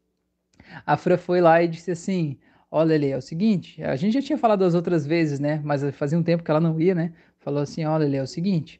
A 0.85 0.97
Fran 0.97 1.17
foi 1.17 1.41
lá 1.41 1.61
e 1.61 1.67
disse 1.67 1.91
assim, 1.91 2.37
Olha, 2.73 2.91
Lele, 2.91 3.09
é 3.09 3.17
o 3.17 3.21
seguinte, 3.21 3.83
a 3.83 3.97
gente 3.97 4.13
já 4.13 4.21
tinha 4.21 4.37
falado 4.37 4.63
as 4.63 4.73
outras 4.73 5.05
vezes, 5.05 5.41
né? 5.41 5.61
Mas 5.61 5.83
fazia 5.95 6.17
um 6.17 6.23
tempo 6.23 6.41
que 6.41 6.49
ela 6.49 6.59
não 6.61 6.79
ia, 6.79 6.95
né? 6.95 7.11
Falou 7.39 7.61
assim, 7.61 7.83
olha, 7.83 8.05
Lele, 8.05 8.17
é 8.17 8.23
o 8.23 8.27
seguinte, 8.27 8.79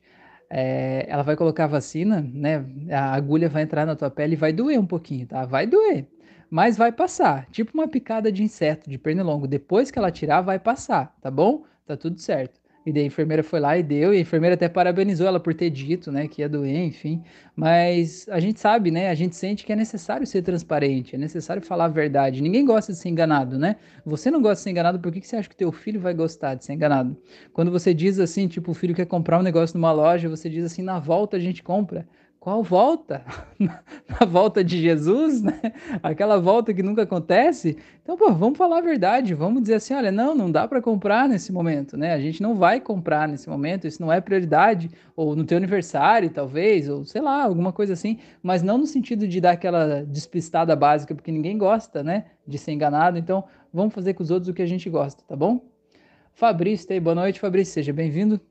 é, 0.50 1.05
ela 1.10 1.24
vai 1.24 1.36
colocar 1.36 1.65
a 1.65 1.67
vacina, 1.67 2.21
né? 2.33 2.65
A 2.89 3.13
agulha 3.13 3.50
vai 3.50 3.63
entrar 3.63 3.86
na 3.86 3.93
tua 3.95 4.10
pele 4.10 4.33
e 4.33 4.38
vai 4.38 4.53
doer 4.53 4.79
um 4.79 4.86
pouquinho, 4.86 5.27
tá? 5.27 5.45
Vai 5.45 5.67
doer, 5.67 6.07
mas 6.50 6.77
vai 6.77 6.91
passar. 6.93 7.48
Tipo 7.51 7.74
uma 7.74 7.88
picada 7.88 8.31
de 8.31 8.41
inseto, 8.43 8.89
de 8.89 8.98
pernilongo. 8.98 9.45
Depois 9.45 9.91
que 9.91 10.00
ela 10.00 10.10
tirar, 10.12 10.39
vai 10.41 10.57
passar, 10.57 11.13
tá 11.21 11.29
bom? 11.29 11.65
Tá 11.86 11.98
tudo 11.98 12.17
certo. 12.17 12.61
E 12.85 12.91
daí 12.91 13.03
a 13.03 13.05
enfermeira 13.05 13.43
foi 13.43 13.59
lá 13.59 13.77
e 13.77 13.83
deu, 13.83 14.13
e 14.13 14.17
a 14.17 14.19
enfermeira 14.19 14.55
até 14.55 14.67
parabenizou 14.67 15.27
ela 15.27 15.39
por 15.39 15.53
ter 15.53 15.69
dito, 15.69 16.11
né, 16.11 16.27
que 16.27 16.41
ia 16.41 16.50
doer, 16.50 16.83
enfim. 16.83 17.21
Mas 17.55 18.27
a 18.29 18.39
gente 18.39 18.59
sabe, 18.59 18.89
né, 18.89 19.09
a 19.09 19.13
gente 19.13 19.35
sente 19.35 19.63
que 19.65 19.71
é 19.71 19.75
necessário 19.75 20.25
ser 20.25 20.41
transparente, 20.41 21.15
é 21.15 21.17
necessário 21.17 21.61
falar 21.61 21.85
a 21.85 21.89
verdade. 21.89 22.41
Ninguém 22.41 22.65
gosta 22.65 22.91
de 22.91 22.97
ser 22.97 23.09
enganado, 23.09 23.59
né? 23.59 23.75
Você 24.03 24.31
não 24.31 24.41
gosta 24.41 24.55
de 24.55 24.61
ser 24.61 24.69
enganado, 24.71 25.00
por 25.00 25.11
que, 25.11 25.21
que 25.21 25.27
você 25.27 25.35
acha 25.35 25.50
que 25.50 25.55
teu 25.55 25.71
filho 25.71 26.00
vai 26.00 26.13
gostar 26.13 26.55
de 26.55 26.65
ser 26.65 26.73
enganado? 26.73 27.15
Quando 27.53 27.69
você 27.71 27.93
diz 27.93 28.19
assim, 28.19 28.47
tipo, 28.47 28.71
o 28.71 28.73
filho 28.73 28.95
quer 28.95 29.05
comprar 29.05 29.39
um 29.39 29.43
negócio 29.43 29.77
numa 29.77 29.91
loja, 29.91 30.27
você 30.27 30.50
diz 30.50 30.65
assim, 30.65 30.81
na 30.81 31.00
volta 31.00 31.38
a 31.38 31.39
gente 31.39 31.61
compra. 31.61 32.07
Qual 32.41 32.63
volta? 32.63 33.24
Na 33.62 34.25
volta 34.25 34.63
de 34.63 34.81
Jesus, 34.81 35.43
né? 35.43 35.62
Aquela 36.01 36.39
volta 36.39 36.74
que 36.74 36.81
nunca 36.81 37.03
acontece. 37.03 37.77
Então, 38.01 38.17
pô, 38.17 38.33
vamos 38.33 38.57
falar 38.57 38.79
a 38.79 38.81
verdade. 38.81 39.36
Vamos 39.36 39.62
dizer 39.62 39.75
assim, 39.75 39.93
olha, 39.93 40.12
não, 40.12 40.33
não 40.33 40.51
dá 40.51 40.67
para 40.67 40.81
comprar 40.81 41.29
nesse 41.29 41.51
momento, 41.51 41.95
né? 41.95 42.15
A 42.15 42.19
gente 42.19 42.41
não 42.41 42.55
vai 42.55 42.79
comprar 42.79 43.27
nesse 43.27 43.48
momento. 43.48 43.86
Isso 43.86 44.01
não 44.01 44.12
é 44.12 44.19
prioridade. 44.19 44.89
Ou 45.15 45.36
no 45.36 45.43
teu 45.43 45.55
aniversário, 45.55 46.31
talvez, 46.31 46.89
ou 46.89 47.05
sei 47.05 47.21
lá, 47.21 47.43
alguma 47.43 47.71
coisa 47.71 47.93
assim. 47.93 48.17
Mas 48.41 48.63
não 48.63 48.79
no 48.79 48.88
sentido 48.88 49.27
de 49.27 49.39
dar 49.39 49.51
aquela 49.51 50.03
despistada 50.03 50.75
básica, 50.75 51.13
porque 51.13 51.31
ninguém 51.31 51.60
gosta, 51.60 52.01
né? 52.01 52.25
De 52.48 52.57
ser 52.57 52.71
enganado. 52.71 53.19
Então, 53.19 53.43
vamos 53.71 53.93
fazer 53.93 54.15
com 54.15 54.24
os 54.24 54.31
outros 54.31 54.50
o 54.50 54.53
que 54.55 54.63
a 54.63 54.67
gente 54.67 54.89
gosta, 54.89 55.24
tá 55.27 55.36
bom? 55.36 55.63
Fabrício, 56.33 56.91
aí, 56.91 57.00
boa 57.00 57.13
noite, 57.13 57.39
Fabrício. 57.39 57.75
Seja 57.75 57.93
bem-vindo. 57.93 58.41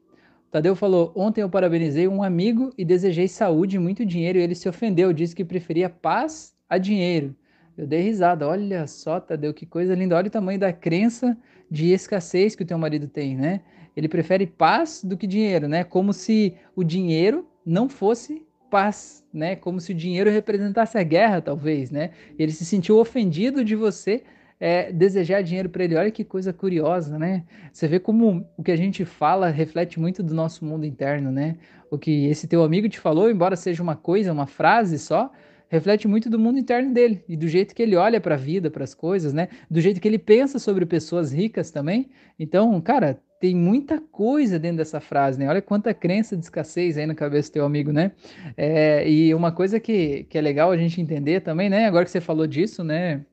Tadeu 0.51 0.75
falou: 0.75 1.13
Ontem 1.15 1.43
eu 1.43 1.49
parabenizei 1.49 2.09
um 2.09 2.23
amigo 2.23 2.73
e 2.77 2.85
desejei 2.85 3.29
saúde 3.29 3.77
e 3.77 3.79
muito 3.79 4.05
dinheiro 4.05 4.39
e 4.39 4.43
ele 4.43 4.55
se 4.55 4.69
ofendeu, 4.69 5.13
disse 5.13 5.35
que 5.35 5.45
preferia 5.45 5.89
paz 5.89 6.55
a 6.69 6.77
dinheiro. 6.77 7.35
Eu 7.77 7.87
dei 7.87 8.01
risada. 8.01 8.47
Olha 8.47 8.87
só, 8.87 9.21
Tadeu, 9.21 9.55
que 9.55 9.65
coisa 9.65 9.95
linda. 9.95 10.17
Olha 10.17 10.27
o 10.27 10.31
tamanho 10.31 10.59
da 10.59 10.73
crença 10.73 11.37
de 11.71 11.93
escassez 11.93 12.57
que 12.57 12.63
o 12.63 12.67
teu 12.67 12.77
marido 12.77 13.07
tem, 13.07 13.37
né? 13.37 13.61
Ele 13.97 14.09
prefere 14.09 14.47
paz 14.47 15.03
do 15.05 15.17
que 15.17 15.27
dinheiro, 15.27 15.69
né? 15.69 15.85
Como 15.85 16.13
se 16.13 16.55
o 16.75 16.83
dinheiro 16.83 17.47
não 17.65 17.89
fosse 17.89 18.45
paz, 18.71 19.25
né? 19.33 19.57
Como 19.57 19.81
se 19.81 19.93
o 19.93 19.95
dinheiro 19.95 20.31
representasse 20.31 20.99
a 20.99 21.03
guerra, 21.03 21.41
talvez, 21.41 21.91
né? 21.91 22.11
Ele 22.39 22.53
se 22.53 22.65
sentiu 22.65 22.99
ofendido 22.99 23.65
de 23.65 23.77
você 23.77 24.23
é, 24.61 24.93
desejar 24.93 25.43
dinheiro 25.43 25.71
para 25.71 25.83
ele. 25.83 25.97
Olha 25.97 26.11
que 26.11 26.23
coisa 26.23 26.53
curiosa, 26.53 27.19
né? 27.19 27.45
Você 27.73 27.89
vê 27.89 27.99
como 27.99 28.47
o 28.59 28.63
que 28.63 28.71
a 28.71 28.77
gente 28.77 29.05
fala 29.07 29.49
reflete 29.49 29.99
muito 29.99 30.23
do 30.23 30.35
nosso 30.35 30.65
mundo 30.65 30.85
interno, 30.85 31.33
né? 31.33 31.57
O 31.91 31.99
que 31.99 32.27
esse 32.27 32.47
teu 32.47 32.63
amigo 32.63 32.89
te 32.89 33.01
falou, 33.01 33.31
embora 33.31 33.57
seja 33.57 33.83
uma 33.83 33.97
coisa, 33.97 34.33
uma 34.33 34.47
frase 34.47 34.99
só, 34.99 35.33
reflete 35.69 36.07
muito 36.07 36.29
do 36.29 36.39
mundo 36.39 36.59
interno 36.59 36.93
dele 36.93 37.25
e 37.27 37.37
do 37.37 37.49
jeito 37.49 37.75
que 37.75 37.83
ele 37.83 37.97
olha 37.97 38.21
para 38.21 38.35
a 38.35 38.39
vida, 38.39 38.71
para 38.71 38.85
as 38.85 38.93
coisas, 38.93 39.33
né? 39.33 39.49
Do 39.71 39.81
jeito 39.81 40.01
que 40.01 40.07
ele 40.07 40.19
pensa 40.19 40.59
sobre 40.59 40.85
pessoas 40.85 41.33
ricas 41.33 41.71
também. 41.71 42.11
Então, 42.39 42.79
cara, 42.81 43.19
tem 43.41 43.55
muita 43.57 43.99
coisa 43.99 44.59
dentro 44.59 44.77
dessa 44.77 45.01
frase, 45.01 45.39
né? 45.39 45.49
Olha 45.49 45.63
quanta 45.63 45.95
crença 45.95 46.37
de 46.37 46.45
escassez 46.45 46.99
aí 46.99 47.07
na 47.07 47.15
cabeça 47.15 47.49
do 47.49 47.55
teu 47.55 47.65
amigo, 47.65 47.91
né? 47.91 48.13
É, 48.57 49.09
e 49.09 49.35
uma 49.35 49.51
coisa 49.51 49.81
que, 49.81 50.25
que 50.25 50.37
é 50.37 50.41
legal 50.43 50.71
a 50.71 50.77
gente 50.77 51.01
entender 51.01 51.41
também, 51.41 51.71
né? 51.71 51.87
Agora 51.87 52.05
que 52.05 52.11
você 52.11 52.21
falou 52.21 52.47
disso, 52.47 52.85
né? 52.85 53.25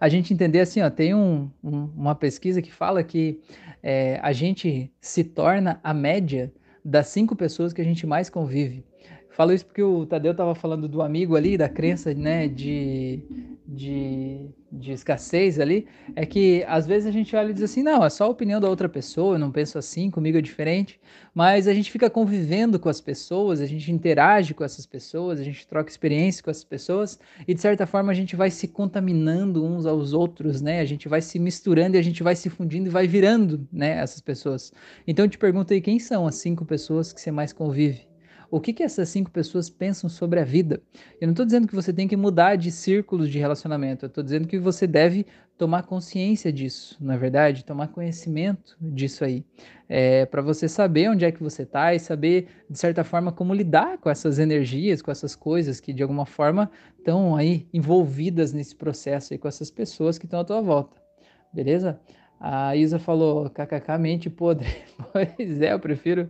A 0.00 0.08
gente 0.08 0.32
entender 0.32 0.60
assim, 0.60 0.80
ó, 0.80 0.90
tem 0.90 1.14
um, 1.14 1.50
um, 1.62 1.90
uma 1.96 2.14
pesquisa 2.14 2.62
que 2.62 2.72
fala 2.72 3.02
que 3.02 3.40
é, 3.82 4.18
a 4.22 4.32
gente 4.32 4.92
se 5.00 5.24
torna 5.24 5.80
a 5.82 5.92
média 5.94 6.52
das 6.84 7.08
cinco 7.08 7.36
pessoas 7.36 7.72
que 7.72 7.80
a 7.80 7.84
gente 7.84 8.06
mais 8.06 8.30
convive. 8.30 8.84
Falo 9.30 9.52
isso 9.52 9.66
porque 9.66 9.82
o 9.82 10.04
Tadeu 10.04 10.32
estava 10.32 10.54
falando 10.54 10.88
do 10.88 11.00
amigo 11.00 11.36
ali, 11.36 11.56
da 11.56 11.68
crença 11.68 12.12
né, 12.12 12.48
de, 12.48 13.22
de, 13.64 14.48
de 14.70 14.92
escassez 14.92 15.58
ali, 15.58 15.86
é 16.14 16.26
que 16.26 16.64
às 16.68 16.86
vezes 16.86 17.06
a 17.06 17.10
gente 17.10 17.34
olha 17.34 17.50
e 17.50 17.54
diz 17.54 17.62
assim, 17.62 17.82
não, 17.82 18.04
é 18.04 18.10
só 18.10 18.24
a 18.24 18.28
opinião 18.28 18.60
da 18.60 18.68
outra 18.68 18.88
pessoa, 18.88 19.34
eu 19.34 19.38
não 19.38 19.50
penso 19.50 19.78
assim, 19.78 20.10
comigo 20.10 20.36
é 20.36 20.40
diferente, 20.40 21.00
mas 21.34 21.66
a 21.66 21.72
gente 21.72 21.90
fica 21.90 22.10
convivendo 22.10 22.78
com 22.78 22.88
as 22.88 23.00
pessoas, 23.00 23.60
a 23.60 23.66
gente 23.66 23.90
interage 23.90 24.54
com 24.54 24.64
essas 24.64 24.86
pessoas, 24.86 25.40
a 25.40 25.44
gente 25.44 25.66
troca 25.66 25.90
experiência 25.90 26.42
com 26.42 26.50
essas 26.50 26.64
pessoas, 26.64 27.18
e 27.46 27.54
de 27.54 27.60
certa 27.60 27.86
forma 27.86 28.12
a 28.12 28.14
gente 28.14 28.36
vai 28.36 28.50
se 28.50 28.68
contaminando 28.68 29.64
uns 29.64 29.86
aos 29.86 30.12
outros, 30.12 30.60
né, 30.60 30.80
a 30.80 30.84
gente 30.84 31.08
vai 31.08 31.22
se 31.22 31.38
misturando 31.38 31.96
e 31.96 31.98
a 31.98 32.02
gente 32.02 32.22
vai 32.22 32.36
se 32.36 32.50
fundindo 32.50 32.86
e 32.86 32.90
vai 32.90 33.06
virando, 33.06 33.66
né, 33.72 33.98
essas 33.98 34.20
pessoas. 34.20 34.72
Então 35.06 35.24
eu 35.24 35.30
te 35.30 35.38
pergunto 35.38 35.72
aí, 35.72 35.80
quem 35.80 35.98
são 35.98 36.26
as 36.26 36.36
cinco 36.36 36.64
pessoas 36.64 37.12
que 37.12 37.20
você 37.20 37.30
mais 37.30 37.52
convive? 37.52 38.08
O 38.50 38.60
que, 38.60 38.72
que 38.72 38.82
essas 38.82 39.08
cinco 39.08 39.30
pessoas 39.30 39.68
pensam 39.68 40.08
sobre 40.08 40.40
a 40.40 40.44
vida. 40.44 40.80
Eu 41.20 41.26
não 41.26 41.32
estou 41.32 41.44
dizendo 41.44 41.66
que 41.66 41.74
você 41.74 41.92
tem 41.92 42.08
que 42.08 42.16
mudar 42.16 42.56
de 42.56 42.70
círculos 42.70 43.28
de 43.28 43.38
relacionamento, 43.38 44.04
eu 44.04 44.08
estou 44.08 44.24
dizendo 44.24 44.48
que 44.48 44.58
você 44.58 44.86
deve 44.86 45.26
tomar 45.56 45.82
consciência 45.82 46.52
disso, 46.52 46.96
na 47.00 47.14
é 47.14 47.18
verdade, 47.18 47.64
tomar 47.64 47.88
conhecimento 47.88 48.76
disso 48.80 49.24
aí, 49.24 49.44
é, 49.88 50.24
para 50.24 50.40
você 50.40 50.68
saber 50.68 51.10
onde 51.10 51.24
é 51.24 51.32
que 51.32 51.42
você 51.42 51.62
está 51.62 51.92
e 51.92 51.98
saber, 51.98 52.46
de 52.70 52.78
certa 52.78 53.02
forma, 53.02 53.32
como 53.32 53.52
lidar 53.52 53.98
com 53.98 54.08
essas 54.08 54.38
energias, 54.38 55.02
com 55.02 55.10
essas 55.10 55.34
coisas 55.34 55.80
que, 55.80 55.92
de 55.92 56.02
alguma 56.02 56.24
forma, 56.24 56.70
estão 56.96 57.34
aí 57.34 57.66
envolvidas 57.74 58.52
nesse 58.52 58.76
processo 58.76 59.34
aí 59.34 59.38
com 59.38 59.48
essas 59.48 59.70
pessoas 59.70 60.16
que 60.16 60.26
estão 60.26 60.40
à 60.40 60.44
tua 60.44 60.60
volta. 60.60 60.96
Beleza? 61.52 61.98
A 62.40 62.76
Isa 62.76 62.98
falou, 63.00 63.50
kkk, 63.50 63.98
mente 63.98 64.30
podre. 64.30 64.68
Pois 65.12 65.60
é, 65.62 65.72
eu 65.72 65.80
prefiro 65.80 66.28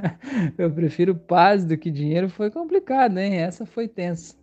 eu 0.56 0.70
prefiro 0.70 1.14
paz 1.14 1.64
do 1.64 1.76
que 1.76 1.90
dinheiro. 1.90 2.28
Foi 2.28 2.50
complicado, 2.50 3.18
hein? 3.18 3.36
Essa 3.36 3.66
foi 3.66 3.88
tensa. 3.88 4.36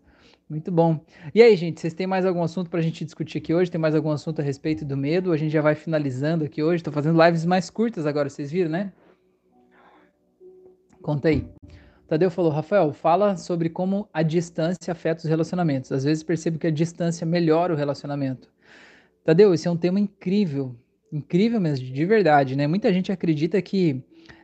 Muito 0.49 0.71
bom. 0.71 0.99
E 1.33 1.41
aí, 1.41 1.55
gente, 1.55 1.79
vocês 1.79 1.93
têm 1.93 2.07
mais 2.07 2.25
algum 2.25 2.41
assunto 2.41 2.69
para 2.69 2.79
a 2.79 2.83
gente 2.83 3.05
discutir 3.05 3.37
aqui 3.37 3.53
hoje? 3.53 3.69
Tem 3.69 3.79
mais 3.79 3.95
algum 3.95 4.09
assunto 4.09 4.39
a 4.39 4.43
respeito 4.43 4.83
do 4.83 4.97
medo? 4.97 5.31
A 5.31 5.37
gente 5.37 5.51
já 5.51 5.61
vai 5.61 5.75
finalizando 5.75 6.43
aqui 6.43 6.63
hoje. 6.63 6.77
Estou 6.77 6.93
fazendo 6.93 7.23
lives 7.23 7.45
mais 7.45 7.69
curtas 7.69 8.07
agora, 8.07 8.29
vocês 8.29 8.51
viram, 8.51 8.71
né? 8.71 8.91
Conta 11.01 11.29
aí. 11.29 11.47
Tadeu 12.07 12.31
falou, 12.31 12.51
Rafael, 12.51 12.91
fala 12.91 13.37
sobre 13.37 13.69
como 13.69 14.09
a 14.11 14.23
distância 14.23 14.91
afeta 14.91 15.23
os 15.23 15.29
relacionamentos. 15.29 15.91
Às 15.91 16.03
vezes 16.03 16.23
percebo 16.23 16.57
que 16.57 16.65
a 16.65 16.71
distância 16.71 17.25
melhora 17.25 17.71
o 17.71 17.77
relacionamento. 17.77 18.51
Tadeu, 19.23 19.53
esse 19.53 19.67
é 19.67 19.71
um 19.71 19.77
tema 19.77 19.99
incrível 19.99 20.75
incrível 21.11 21.59
mesmo, 21.59 21.85
de 21.85 22.05
verdade, 22.05 22.55
né? 22.55 22.67
Muita 22.67 22.91
gente 22.93 23.11
acredita 23.11 23.61
que 23.61 24.03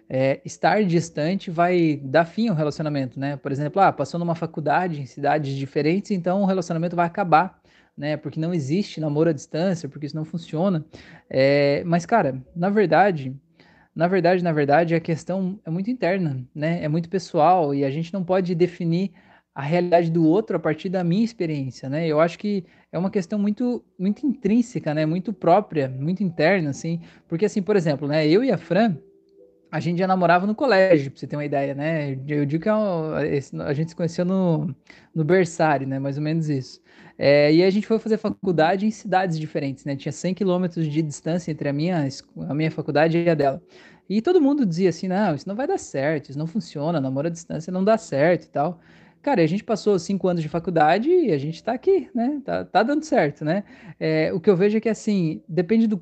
é, 0.10 0.40
estar 0.46 0.84
distante 0.84 1.50
vai 1.50 2.00
dar 2.04 2.26
fim 2.26 2.48
ao 2.48 2.56
relacionamento, 2.56 3.20
né? 3.20 3.38
Por 3.38 3.52
exemplo, 3.52 3.82
ah, 3.82 3.92
passou 3.92 4.20
numa 4.20 4.36
faculdade 4.36 5.02
em 5.02 5.06
cidades 5.06 5.56
diferentes, 5.56 6.12
então 6.12 6.44
o 6.44 6.46
relacionamento 6.46 6.96
vai 6.96 7.08
acabar, 7.08 7.60
né? 7.98 8.18
Porque 8.18 8.40
não 8.40 8.54
existe 8.54 9.00
namoro 9.00 9.30
à 9.30 9.34
distância, 9.34 9.90
porque 9.90 10.06
isso 10.06 10.16
não 10.16 10.26
funciona. 10.26 10.86
É, 11.30 11.84
mas, 11.86 12.06
cara, 12.06 12.42
na 12.56 12.70
verdade, 12.70 13.36
na 13.96 14.08
verdade, 14.08 14.44
na 14.44 14.52
verdade, 14.52 14.94
a 14.94 15.00
questão 15.00 15.60
é 15.66 15.70
muito 15.70 15.90
interna, 15.90 16.46
né? 16.54 16.84
É 16.84 16.88
muito 16.88 17.10
pessoal 17.10 17.74
e 17.74 17.86
a 17.86 17.90
gente 17.90 18.14
não 18.14 18.24
pode 18.24 18.54
definir 18.54 19.12
a 19.56 19.62
realidade 19.62 20.12
do 20.12 20.28
outro 20.28 20.58
a 20.58 20.60
partir 20.60 20.90
da 20.90 21.02
minha 21.02 21.24
experiência, 21.24 21.88
né? 21.88 22.06
Eu 22.06 22.20
acho 22.20 22.38
que 22.38 22.66
é 22.92 23.00
uma 23.00 23.10
questão 23.10 23.40
muito, 23.40 23.82
muito 23.98 24.28
intrínseca, 24.28 24.94
né? 24.94 25.06
Muito 25.06 25.32
própria, 25.32 25.88
muito 25.88 26.22
interna, 26.22 26.72
assim. 26.72 27.00
Porque, 27.26 27.46
assim, 27.46 27.62
por 27.62 27.78
exemplo, 27.78 28.06
né? 28.06 28.28
Eu 28.28 28.44
e 28.44 28.52
a 28.52 28.58
Fran, 28.58 28.98
a 29.72 29.80
gente 29.80 29.98
já 30.00 30.08
namorava 30.08 30.46
no 30.46 30.54
colégio, 30.54 31.10
pra 31.10 31.20
você 31.20 31.26
ter 31.26 31.38
uma 31.38 31.46
ideia, 31.46 31.74
né? 31.74 32.18
Eu 32.28 32.46
digo 32.46 32.64
que 32.64 32.70
é 32.70 32.74
a 33.64 33.74
gente 33.74 33.92
se 33.92 33.96
conheceu 33.96 34.26
no, 34.26 34.76
no 35.14 35.24
berçário, 35.24 35.88
né? 35.88 36.00
Mais 36.00 36.18
ou 36.18 36.24
menos 36.24 36.50
isso. 36.50 36.82
É, 37.18 37.54
e 37.54 37.64
a 37.64 37.70
gente 37.70 37.88
foi 37.88 37.98
fazer 37.98 38.18
faculdade 38.18 38.86
em 38.86 38.92
cidades 38.92 39.40
diferentes, 39.40 39.86
né? 39.86 39.96
Tinha 39.96 40.12
100 40.12 40.34
quilômetros 40.34 40.86
de 40.86 41.02
distância 41.02 41.50
entre 41.50 41.70
a 41.70 41.74
minha, 41.74 42.06
a 42.50 42.54
minha 42.54 42.72
faculdade 42.72 43.18
e 43.18 43.30
a 43.30 43.34
dela. 43.34 43.62
E 44.10 44.22
todo 44.22 44.42
mundo 44.42 44.66
dizia 44.66 44.90
assim, 44.90 45.08
não, 45.08 45.34
isso 45.34 45.48
não 45.48 45.56
vai 45.56 45.66
dar 45.66 45.80
certo, 45.80 46.30
isso 46.30 46.38
não 46.38 46.46
funciona, 46.46 47.00
namoro 47.00 47.28
à 47.28 47.32
distância 47.32 47.72
não 47.72 47.84
dá 47.84 47.98
certo 47.98 48.46
e 48.46 48.50
tal. 48.50 48.80
Cara, 49.26 49.42
a 49.42 49.48
gente 49.48 49.64
passou 49.64 49.98
cinco 49.98 50.28
anos 50.28 50.44
de 50.44 50.48
faculdade 50.48 51.10
e 51.10 51.32
a 51.32 51.38
gente 51.40 51.64
tá 51.64 51.74
aqui, 51.74 52.08
né? 52.14 52.40
Tá, 52.46 52.64
tá 52.64 52.84
dando 52.84 53.04
certo, 53.04 53.44
né? 53.44 53.64
É, 54.00 54.32
o 54.32 54.40
que 54.40 54.48
eu 54.48 54.56
vejo 54.56 54.78
é 54.78 54.80
que, 54.80 54.88
assim, 54.88 55.42
depende 55.50 55.88
do 55.88 56.00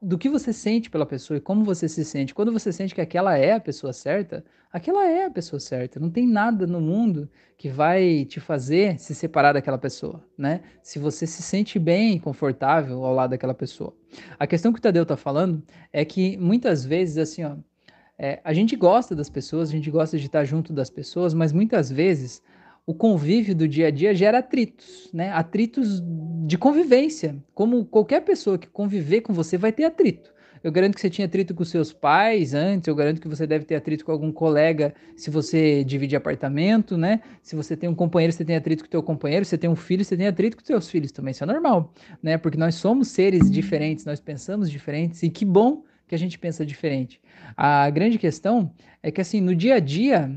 do 0.00 0.16
que 0.16 0.30
você 0.30 0.50
sente 0.52 0.88
pela 0.88 1.04
pessoa 1.04 1.36
e 1.36 1.40
como 1.40 1.62
você 1.64 1.86
se 1.88 2.04
sente. 2.04 2.32
Quando 2.32 2.52
você 2.52 2.72
sente 2.72 2.94
que 2.94 3.00
aquela 3.00 3.36
é 3.36 3.52
a 3.52 3.60
pessoa 3.60 3.92
certa, 3.92 4.42
aquela 4.72 5.04
é 5.06 5.26
a 5.26 5.30
pessoa 5.30 5.58
certa. 5.60 6.00
Não 6.00 6.08
tem 6.08 6.26
nada 6.26 6.66
no 6.66 6.80
mundo 6.80 7.28
que 7.58 7.68
vai 7.68 8.24
te 8.24 8.38
fazer 8.40 8.98
se 8.98 9.14
separar 9.16 9.52
daquela 9.52 9.76
pessoa, 9.76 10.24
né? 10.38 10.60
Se 10.80 10.98
você 10.98 11.26
se 11.26 11.42
sente 11.42 11.76
bem, 11.78 12.20
confortável 12.20 13.04
ao 13.04 13.12
lado 13.12 13.30
daquela 13.30 13.52
pessoa. 13.52 13.92
A 14.38 14.46
questão 14.46 14.72
que 14.72 14.78
o 14.78 14.82
Tadeu 14.82 15.04
tá 15.04 15.16
falando 15.16 15.62
é 15.92 16.04
que 16.04 16.38
muitas 16.38 16.82
vezes, 16.82 17.18
assim, 17.18 17.44
ó, 17.44 17.56
é, 18.16 18.40
a 18.44 18.54
gente 18.54 18.76
gosta 18.76 19.14
das 19.16 19.28
pessoas, 19.28 19.70
a 19.70 19.72
gente 19.72 19.90
gosta 19.90 20.16
de 20.16 20.26
estar 20.26 20.44
junto 20.44 20.72
das 20.72 20.88
pessoas, 20.88 21.34
mas 21.34 21.52
muitas 21.52 21.90
vezes 21.90 22.40
o 22.90 22.94
convívio 22.94 23.54
do 23.54 23.68
dia 23.68 23.86
a 23.86 23.90
dia 23.92 24.12
gera 24.12 24.38
atritos, 24.38 25.08
né? 25.14 25.30
Atritos 25.30 26.02
de 26.44 26.58
convivência. 26.58 27.36
Como 27.54 27.84
qualquer 27.84 28.20
pessoa 28.22 28.58
que 28.58 28.66
conviver 28.66 29.20
com 29.20 29.32
você 29.32 29.56
vai 29.56 29.70
ter 29.70 29.84
atrito. 29.84 30.34
Eu 30.62 30.72
garanto 30.72 30.96
que 30.96 31.00
você 31.00 31.08
tinha 31.08 31.26
atrito 31.26 31.54
com 31.54 31.64
seus 31.64 31.92
pais 31.92 32.52
antes, 32.52 32.88
eu 32.88 32.94
garanto 32.96 33.20
que 33.20 33.28
você 33.28 33.46
deve 33.46 33.64
ter 33.64 33.76
atrito 33.76 34.04
com 34.04 34.10
algum 34.10 34.32
colega 34.32 34.92
se 35.16 35.30
você 35.30 35.84
divide 35.84 36.16
apartamento, 36.16 36.98
né? 36.98 37.20
Se 37.40 37.54
você 37.54 37.76
tem 37.76 37.88
um 37.88 37.94
companheiro, 37.94 38.32
você 38.32 38.44
tem 38.44 38.56
atrito 38.56 38.82
com 38.82 38.88
o 38.88 38.90
teu 38.90 39.02
companheiro, 39.04 39.44
se 39.44 39.50
você 39.50 39.58
tem 39.58 39.70
um 39.70 39.76
filho, 39.76 40.04
você 40.04 40.16
tem 40.16 40.26
atrito 40.26 40.56
com 40.56 40.64
seus 40.64 40.90
filhos 40.90 41.12
também, 41.12 41.30
isso 41.30 41.44
é 41.44 41.46
normal, 41.46 41.94
né? 42.20 42.36
Porque 42.38 42.58
nós 42.58 42.74
somos 42.74 43.06
seres 43.06 43.48
diferentes, 43.48 44.04
nós 44.04 44.18
pensamos 44.18 44.68
diferentes 44.68 45.22
e 45.22 45.30
que 45.30 45.44
bom 45.44 45.84
que 46.08 46.14
a 46.16 46.18
gente 46.18 46.36
pensa 46.40 46.66
diferente. 46.66 47.20
A 47.56 47.88
grande 47.88 48.18
questão 48.18 48.74
é 49.00 49.12
que 49.12 49.20
assim, 49.20 49.40
no 49.40 49.54
dia 49.54 49.76
a 49.76 49.78
dia, 49.78 50.28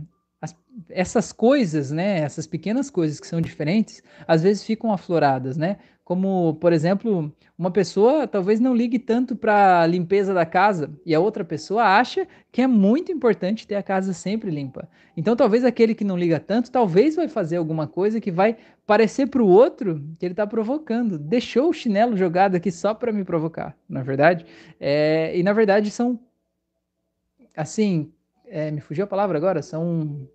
essas 0.90 1.32
coisas, 1.32 1.92
né, 1.92 2.20
essas 2.20 2.48
pequenas 2.48 2.90
coisas 2.90 3.20
que 3.20 3.28
são 3.28 3.42
diferentes, 3.42 4.02
às 4.28 4.42
vezes 4.42 4.64
ficam 4.64 4.92
afloradas, 4.92 5.58
né? 5.58 5.78
Como, 6.04 6.56
por 6.56 6.74
exemplo, 6.74 7.34
uma 7.58 7.72
pessoa 7.72 8.28
talvez 8.28 8.60
não 8.60 8.76
ligue 8.76 9.00
tanto 9.00 9.38
para 9.38 9.82
a 9.82 9.88
limpeza 9.88 10.34
da 10.34 10.46
casa 10.46 10.92
e 11.06 11.16
a 11.16 11.20
outra 11.20 11.46
pessoa 11.46 11.84
acha 11.84 12.28
que 12.52 12.62
é 12.62 12.68
muito 12.68 13.10
importante 13.10 13.66
ter 13.66 13.76
a 13.76 13.84
casa 13.84 14.12
sempre 14.12 14.52
limpa. 14.52 14.90
Então, 15.16 15.34
talvez 15.34 15.64
aquele 15.64 15.96
que 15.96 16.04
não 16.04 16.18
liga 16.18 16.42
tanto, 16.42 16.70
talvez 16.70 17.16
vai 17.16 17.30
fazer 17.30 17.56
alguma 17.56 17.88
coisa 17.88 18.20
que 18.20 18.32
vai 18.32 18.58
parecer 18.86 19.28
para 19.28 19.42
o 19.42 19.48
outro 19.48 20.04
que 20.20 20.26
ele 20.26 20.34
está 20.34 20.46
provocando. 20.46 21.18
Deixou 21.18 21.70
o 21.70 21.74
chinelo 21.74 22.18
jogado 22.18 22.56
aqui 22.56 22.70
só 22.70 22.94
para 22.94 23.12
me 23.12 23.24
provocar, 23.24 23.78
na 23.88 24.04
verdade. 24.04 24.46
É, 24.80 25.32
e 25.38 25.42
na 25.42 25.54
verdade 25.54 25.90
são, 25.90 26.20
assim, 27.56 28.12
é, 28.46 28.70
me 28.72 28.82
fugiu 28.82 29.06
a 29.06 29.08
palavra 29.08 29.38
agora, 29.38 29.62
são 29.62 30.28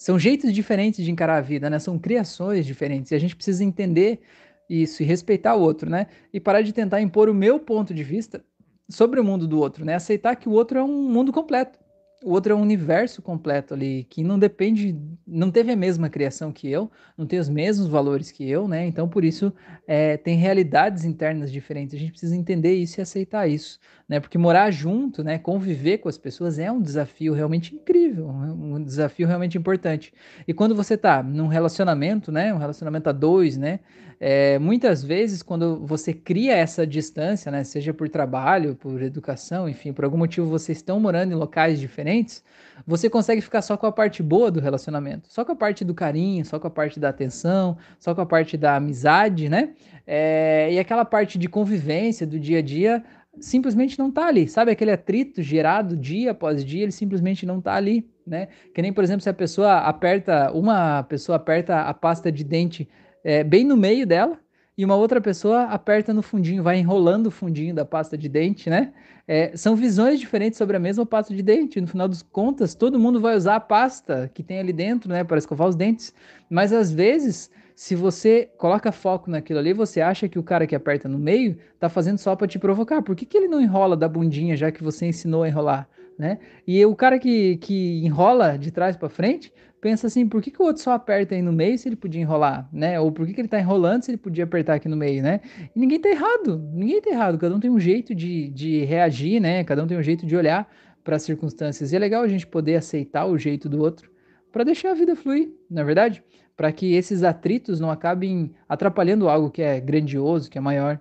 são 0.00 0.18
jeitos 0.18 0.54
diferentes 0.54 1.04
de 1.04 1.10
encarar 1.10 1.36
a 1.36 1.40
vida, 1.42 1.68
né? 1.68 1.78
São 1.78 1.98
criações 1.98 2.64
diferentes. 2.64 3.12
E 3.12 3.14
a 3.14 3.18
gente 3.18 3.36
precisa 3.36 3.62
entender 3.62 4.18
isso 4.66 5.02
e 5.02 5.04
respeitar 5.04 5.54
o 5.54 5.60
outro, 5.60 5.90
né? 5.90 6.06
E 6.32 6.40
parar 6.40 6.62
de 6.62 6.72
tentar 6.72 7.02
impor 7.02 7.28
o 7.28 7.34
meu 7.34 7.60
ponto 7.60 7.92
de 7.92 8.02
vista 8.02 8.42
sobre 8.88 9.20
o 9.20 9.24
mundo 9.24 9.46
do 9.46 9.58
outro, 9.58 9.84
né? 9.84 9.94
Aceitar 9.94 10.36
que 10.36 10.48
o 10.48 10.52
outro 10.52 10.78
é 10.78 10.82
um 10.82 11.02
mundo 11.02 11.30
completo 11.30 11.78
o 12.22 12.32
outro 12.32 12.52
é 12.52 12.56
um 12.56 12.60
universo 12.60 13.22
completo 13.22 13.72
ali, 13.72 14.04
que 14.04 14.22
não 14.22 14.38
depende, 14.38 14.94
não 15.26 15.50
teve 15.50 15.72
a 15.72 15.76
mesma 15.76 16.10
criação 16.10 16.52
que 16.52 16.68
eu, 16.68 16.90
não 17.16 17.26
tem 17.26 17.38
os 17.38 17.48
mesmos 17.48 17.88
valores 17.88 18.30
que 18.30 18.48
eu, 18.48 18.68
né? 18.68 18.86
Então, 18.86 19.08
por 19.08 19.24
isso, 19.24 19.52
é, 19.86 20.18
tem 20.18 20.36
realidades 20.36 21.04
internas 21.04 21.50
diferentes. 21.50 21.94
A 21.94 21.98
gente 21.98 22.10
precisa 22.10 22.36
entender 22.36 22.74
isso 22.74 23.00
e 23.00 23.02
aceitar 23.02 23.48
isso, 23.48 23.78
né? 24.06 24.20
Porque 24.20 24.36
morar 24.36 24.70
junto, 24.70 25.24
né? 25.24 25.38
Conviver 25.38 25.98
com 25.98 26.08
as 26.10 26.18
pessoas 26.18 26.58
é 26.58 26.70
um 26.70 26.82
desafio 26.82 27.32
realmente 27.32 27.74
incrível, 27.74 28.28
um 28.28 28.82
desafio 28.82 29.26
realmente 29.26 29.56
importante. 29.56 30.12
E 30.46 30.52
quando 30.52 30.74
você 30.74 30.98
tá 30.98 31.22
num 31.22 31.46
relacionamento, 31.46 32.30
né? 32.30 32.52
Um 32.52 32.58
relacionamento 32.58 33.08
a 33.08 33.12
dois, 33.12 33.56
né? 33.56 33.80
É, 34.22 34.58
muitas 34.58 35.02
vezes, 35.02 35.42
quando 35.42 35.84
você 35.86 36.12
cria 36.12 36.54
essa 36.54 36.86
distância, 36.86 37.50
né? 37.50 37.64
Seja 37.64 37.94
por 37.94 38.08
trabalho, 38.08 38.76
por 38.76 39.02
educação, 39.02 39.66
enfim, 39.66 39.94
por 39.94 40.04
algum 40.04 40.18
motivo 40.18 40.46
vocês 40.46 40.78
estão 40.78 41.00
morando 41.00 41.32
em 41.32 41.36
locais 41.36 41.80
diferentes 41.80 42.44
você 42.86 43.08
consegue 43.08 43.40
ficar 43.40 43.62
só 43.62 43.76
com 43.76 43.86
a 43.86 43.92
parte 43.92 44.22
boa 44.22 44.50
do 44.50 44.60
relacionamento, 44.60 45.32
só 45.32 45.44
com 45.44 45.52
a 45.52 45.56
parte 45.56 45.84
do 45.84 45.94
carinho, 45.94 46.44
só 46.44 46.58
com 46.58 46.66
a 46.66 46.70
parte 46.70 46.98
da 46.98 47.08
atenção, 47.08 47.76
só 47.98 48.14
com 48.14 48.20
a 48.20 48.26
parte 48.26 48.56
da 48.56 48.76
amizade, 48.76 49.48
né? 49.48 49.70
É, 50.06 50.72
e 50.72 50.78
aquela 50.78 51.04
parte 51.04 51.38
de 51.38 51.48
convivência 51.48 52.26
do 52.26 52.38
dia 52.38 52.58
a 52.58 52.62
dia 52.62 53.04
simplesmente 53.38 53.98
não 53.98 54.10
tá 54.10 54.26
ali, 54.26 54.48
sabe? 54.48 54.70
Aquele 54.70 54.90
atrito 54.90 55.42
gerado 55.42 55.96
dia 55.96 56.32
após 56.32 56.64
dia, 56.64 56.82
ele 56.82 56.92
simplesmente 56.92 57.46
não 57.46 57.60
tá 57.60 57.74
ali, 57.74 58.08
né? 58.26 58.48
Que 58.74 58.82
nem, 58.82 58.92
por 58.92 59.04
exemplo, 59.04 59.22
se 59.22 59.30
a 59.30 59.34
pessoa 59.34 59.78
aperta, 59.78 60.50
uma 60.52 61.02
pessoa 61.04 61.36
aperta 61.36 61.82
a 61.82 61.94
pasta 61.94 62.30
de 62.30 62.42
dente 62.42 62.88
é, 63.24 63.44
bem 63.44 63.64
no 63.64 63.76
meio 63.76 64.06
dela, 64.06 64.38
e 64.80 64.84
uma 64.84 64.96
outra 64.96 65.20
pessoa 65.20 65.64
aperta 65.64 66.14
no 66.14 66.22
fundinho, 66.22 66.62
vai 66.62 66.78
enrolando 66.78 67.26
o 67.26 67.30
fundinho 67.30 67.74
da 67.74 67.84
pasta 67.84 68.16
de 68.16 68.30
dente, 68.30 68.70
né? 68.70 68.94
É, 69.28 69.54
são 69.54 69.76
visões 69.76 70.18
diferentes 70.18 70.56
sobre 70.56 70.74
a 70.74 70.80
mesma 70.80 71.04
pasta 71.04 71.34
de 71.34 71.42
dente. 71.42 71.80
No 71.80 71.86
final 71.86 72.08
dos 72.08 72.22
contas, 72.22 72.74
todo 72.74 72.98
mundo 72.98 73.20
vai 73.20 73.36
usar 73.36 73.56
a 73.56 73.60
pasta 73.60 74.30
que 74.32 74.42
tem 74.42 74.58
ali 74.58 74.72
dentro, 74.72 75.10
né, 75.10 75.22
para 75.22 75.38
escovar 75.38 75.68
os 75.68 75.76
dentes. 75.76 76.14
Mas 76.48 76.72
às 76.72 76.90
vezes, 76.90 77.50
se 77.76 77.94
você 77.94 78.50
coloca 78.56 78.90
foco 78.90 79.30
naquilo 79.30 79.58
ali, 79.58 79.72
você 79.72 80.00
acha 80.00 80.28
que 80.28 80.38
o 80.38 80.42
cara 80.42 80.66
que 80.66 80.74
aperta 80.74 81.08
no 81.08 81.18
meio 81.18 81.58
tá 81.78 81.88
fazendo 81.88 82.18
só 82.18 82.34
para 82.34 82.48
te 82.48 82.58
provocar. 82.58 83.02
Por 83.02 83.14
que, 83.14 83.24
que 83.24 83.36
ele 83.36 83.48
não 83.48 83.60
enrola 83.60 83.96
da 83.96 84.08
bundinha, 84.08 84.56
já 84.56 84.72
que 84.72 84.82
você 84.82 85.06
ensinou 85.06 85.42
a 85.42 85.48
enrolar? 85.48 85.88
Né? 86.18 86.38
E 86.66 86.84
o 86.84 86.96
cara 86.96 87.18
que, 87.18 87.56
que 87.58 88.04
enrola 88.04 88.58
de 88.58 88.70
trás 88.70 88.96
para 88.96 89.08
frente 89.08 89.52
pensa 89.80 90.06
assim, 90.06 90.28
por 90.28 90.42
que, 90.42 90.50
que 90.50 90.60
o 90.60 90.64
outro 90.64 90.82
só 90.82 90.92
aperta 90.92 91.34
aí 91.34 91.42
no 91.42 91.52
meio 91.52 91.78
se 91.78 91.88
ele 91.88 91.96
podia 91.96 92.20
enrolar, 92.20 92.68
né? 92.72 93.00
Ou 93.00 93.10
por 93.10 93.26
que, 93.26 93.32
que 93.32 93.40
ele 93.40 93.48
tá 93.48 93.58
enrolando 93.58 94.02
se 94.02 94.10
ele 94.10 94.18
podia 94.18 94.44
apertar 94.44 94.74
aqui 94.74 94.88
no 94.88 94.96
meio, 94.96 95.22
né? 95.22 95.40
E 95.74 95.78
ninguém 95.78 95.98
tá 95.98 96.08
errado, 96.08 96.58
ninguém 96.72 97.00
tá 97.00 97.10
errado, 97.10 97.38
cada 97.38 97.54
um 97.54 97.60
tem 97.60 97.70
um 97.70 97.80
jeito 97.80 98.14
de, 98.14 98.50
de 98.50 98.84
reagir, 98.84 99.40
né? 99.40 99.64
Cada 99.64 99.82
um 99.82 99.86
tem 99.86 99.96
um 99.96 100.02
jeito 100.02 100.26
de 100.26 100.36
olhar 100.36 100.70
para 101.02 101.16
as 101.16 101.22
circunstâncias. 101.22 101.92
E 101.92 101.96
é 101.96 101.98
legal 101.98 102.22
a 102.22 102.28
gente 102.28 102.46
poder 102.46 102.76
aceitar 102.76 103.26
o 103.26 103.38
jeito 103.38 103.68
do 103.68 103.80
outro 103.80 104.10
para 104.52 104.64
deixar 104.64 104.90
a 104.90 104.94
vida 104.94 105.16
fluir, 105.16 105.50
na 105.70 105.80
é 105.80 105.84
verdade? 105.84 106.22
Para 106.56 106.70
que 106.72 106.94
esses 106.94 107.22
atritos 107.22 107.80
não 107.80 107.90
acabem 107.90 108.52
atrapalhando 108.68 109.28
algo 109.28 109.50
que 109.50 109.62
é 109.62 109.80
grandioso, 109.80 110.50
que 110.50 110.58
é 110.58 110.60
maior. 110.60 111.00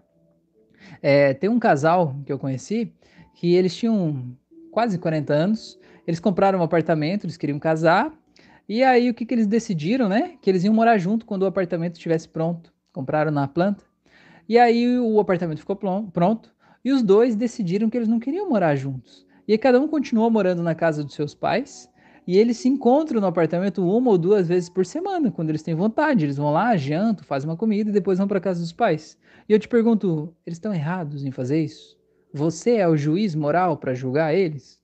É, 1.01 1.33
tem 1.33 1.49
um 1.49 1.59
casal 1.59 2.15
que 2.25 2.31
eu 2.31 2.39
conheci 2.39 2.93
que 3.35 3.55
eles 3.55 3.75
tinham 3.75 4.35
quase 4.71 4.97
40 4.97 5.33
anos, 5.33 5.79
eles 6.05 6.19
compraram 6.19 6.59
um 6.59 6.63
apartamento, 6.63 7.25
eles 7.25 7.37
queriam 7.37 7.59
casar, 7.59 8.11
e 8.69 8.84
aí 8.84 9.10
o 9.10 9.15
que, 9.15 9.25
que 9.25 9.34
eles 9.34 9.47
decidiram, 9.47 10.08
né? 10.08 10.38
Que 10.39 10.47
eles 10.47 10.63
iam 10.63 10.75
morar 10.75 10.99
junto 10.99 11.25
quando 11.25 11.41
o 11.41 11.47
apartamento 11.47 11.95
estivesse 11.95 12.29
pronto. 12.29 12.71
Compraram 12.93 13.32
na 13.32 13.47
planta. 13.47 13.84
E 14.47 14.60
aí 14.60 14.99
o 14.99 15.19
apartamento 15.19 15.58
ficou 15.58 15.75
pronto. 15.75 16.53
E 16.86 16.91
os 16.91 17.01
dois 17.01 17.36
decidiram 17.36 17.89
que 17.89 17.97
eles 17.97 18.08
não 18.08 18.19
queriam 18.19 18.47
morar 18.47 18.75
juntos. 18.75 19.25
E 19.47 19.53
aí 19.53 19.58
cada 19.58 19.82
um 19.82 19.88
continuou 19.88 20.29
morando 20.29 20.62
na 20.62 20.75
casa 20.75 21.03
dos 21.03 21.15
seus 21.15 21.34
pais. 21.34 21.89
E 22.27 22.38
eles 22.38 22.58
se 22.58 22.69
encontram 22.69 23.19
no 23.19 23.25
apartamento 23.25 23.84
uma 23.84 24.12
ou 24.12 24.17
duas 24.19 24.47
vezes 24.47 24.69
por 24.69 24.86
semana, 24.86 25.32
quando 25.32 25.49
eles 25.49 25.63
têm 25.63 25.73
vontade. 25.73 26.23
Eles 26.23 26.38
vão 26.38 26.53
lá, 26.53 26.77
jantam, 26.77 27.25
fazem 27.25 27.49
uma 27.49 27.58
comida 27.58 27.89
e 27.89 27.93
depois 27.93 28.19
vão 28.19 28.27
para 28.27 28.39
casa 28.39 28.62
dos 28.62 28.71
pais. 28.71 29.17
E 29.47 29.53
eu 29.53 29.58
te 29.58 29.67
pergunto, 29.67 30.32
eles 30.45 30.58
estão 30.58 30.71
errados 30.71 31.25
em 31.25 31.32
fazer 31.32 31.60
isso? 31.60 31.97
Você 32.32 32.75
é 32.75 32.88
o 32.88 32.95
juiz 32.95 33.34
moral 33.34 33.77
para 33.77 33.95
julgar 33.95 34.36
eles? 34.36 34.79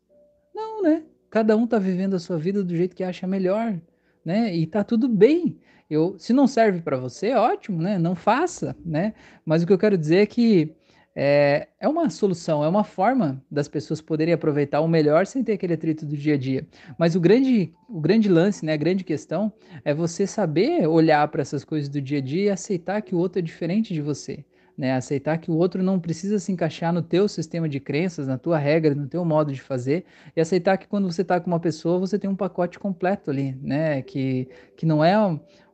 Não, 0.55 0.81
né? 0.81 1.03
Cada 1.35 1.57
um 1.57 1.65
está 1.65 1.77
vivendo 1.77 2.13
a 2.13 2.19
sua 2.19 2.37
vida 2.37 2.63
do 2.63 2.73
jeito 2.73 2.95
que 2.95 3.03
acha 3.03 3.27
melhor, 3.27 3.77
né? 4.23 4.55
E 4.55 4.65
tá 4.65 4.85
tudo 4.85 5.09
bem. 5.09 5.59
Eu, 5.89 6.15
se 6.17 6.31
não 6.31 6.47
serve 6.47 6.79
para 6.79 6.95
você, 6.95 7.33
ótimo, 7.33 7.81
né? 7.81 7.97
Não 7.97 8.15
faça, 8.15 8.73
né? 8.85 9.13
Mas 9.45 9.61
o 9.61 9.67
que 9.67 9.73
eu 9.73 9.77
quero 9.77 9.97
dizer 9.97 10.19
é 10.19 10.25
que 10.25 10.73
é, 11.13 11.67
é 11.77 11.89
uma 11.89 12.09
solução, 12.09 12.63
é 12.63 12.69
uma 12.69 12.85
forma 12.85 13.43
das 13.51 13.67
pessoas 13.67 13.99
poderem 13.99 14.33
aproveitar 14.33 14.79
o 14.79 14.87
melhor 14.87 15.25
sem 15.25 15.43
ter 15.43 15.51
aquele 15.51 15.73
atrito 15.73 16.05
do 16.05 16.15
dia 16.15 16.35
a 16.35 16.37
dia. 16.37 16.65
Mas 16.97 17.17
o 17.17 17.19
grande, 17.19 17.73
o 17.89 17.99
grande 17.99 18.29
lance, 18.29 18.63
né, 18.63 18.71
a 18.71 18.77
grande 18.77 19.03
questão 19.03 19.51
é 19.83 19.93
você 19.93 20.25
saber 20.25 20.87
olhar 20.87 21.27
para 21.27 21.41
essas 21.41 21.65
coisas 21.65 21.89
do 21.89 22.01
dia 22.01 22.19
a 22.19 22.21
dia 22.21 22.43
e 22.45 22.49
aceitar 22.49 23.01
que 23.01 23.13
o 23.13 23.17
outro 23.17 23.39
é 23.39 23.41
diferente 23.41 23.93
de 23.93 24.01
você 24.01 24.45
né? 24.77 24.93
Aceitar 24.93 25.37
que 25.37 25.49
o 25.49 25.55
outro 25.55 25.81
não 25.81 25.99
precisa 25.99 26.39
se 26.39 26.51
encaixar 26.51 26.93
no 26.93 27.01
teu 27.01 27.27
sistema 27.27 27.67
de 27.69 27.79
crenças, 27.79 28.27
na 28.27 28.37
tua 28.37 28.57
regra, 28.57 28.93
no 28.93 29.07
teu 29.07 29.23
modo 29.23 29.53
de 29.53 29.61
fazer, 29.61 30.05
e 30.35 30.41
aceitar 30.41 30.77
que 30.77 30.87
quando 30.87 31.11
você 31.11 31.21
está 31.21 31.39
com 31.39 31.47
uma 31.47 31.59
pessoa, 31.59 31.99
você 31.99 32.19
tem 32.19 32.29
um 32.29 32.35
pacote 32.35 32.79
completo 32.79 33.31
ali, 33.31 33.57
né? 33.61 34.01
Que, 34.01 34.47
que 34.75 34.85
não 34.85 35.03
é 35.03 35.15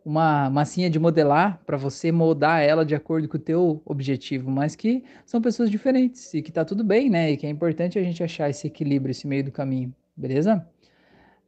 uma 0.04 0.50
massinha 0.50 0.90
de 0.90 1.00
modelar 1.00 1.62
para 1.66 1.78
você 1.78 2.12
moldar 2.12 2.62
ela 2.64 2.86
de 2.86 2.96
acordo 2.96 3.28
com 3.28 3.38
o 3.38 3.40
teu 3.40 3.82
objetivo, 3.86 4.50
mas 4.50 4.76
que 4.76 5.04
são 5.26 5.42
pessoas 5.42 5.70
diferentes 5.70 6.34
e 6.34 6.42
que 6.42 6.52
tá 6.52 6.66
tudo 6.66 6.84
bem, 6.84 7.10
né? 7.10 7.32
E 7.32 7.38
que 7.38 7.46
é 7.46 7.50
importante 7.50 8.00
a 8.00 8.04
gente 8.04 8.24
achar 8.24 8.50
esse 8.50 8.68
equilíbrio, 8.68 9.12
esse 9.12 9.28
meio 9.28 9.44
do 9.44 9.52
caminho, 9.52 9.94
beleza? 10.16 10.66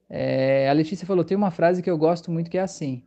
É, 0.10 0.70
a 0.70 0.74
Letícia 0.74 1.08
falou, 1.08 1.24
tem 1.24 1.36
uma 1.36 1.50
frase 1.52 1.82
que 1.82 1.90
eu 1.90 1.98
gosto 1.98 2.30
muito 2.32 2.50
que 2.50 2.58
é 2.58 2.62
assim: 2.62 3.04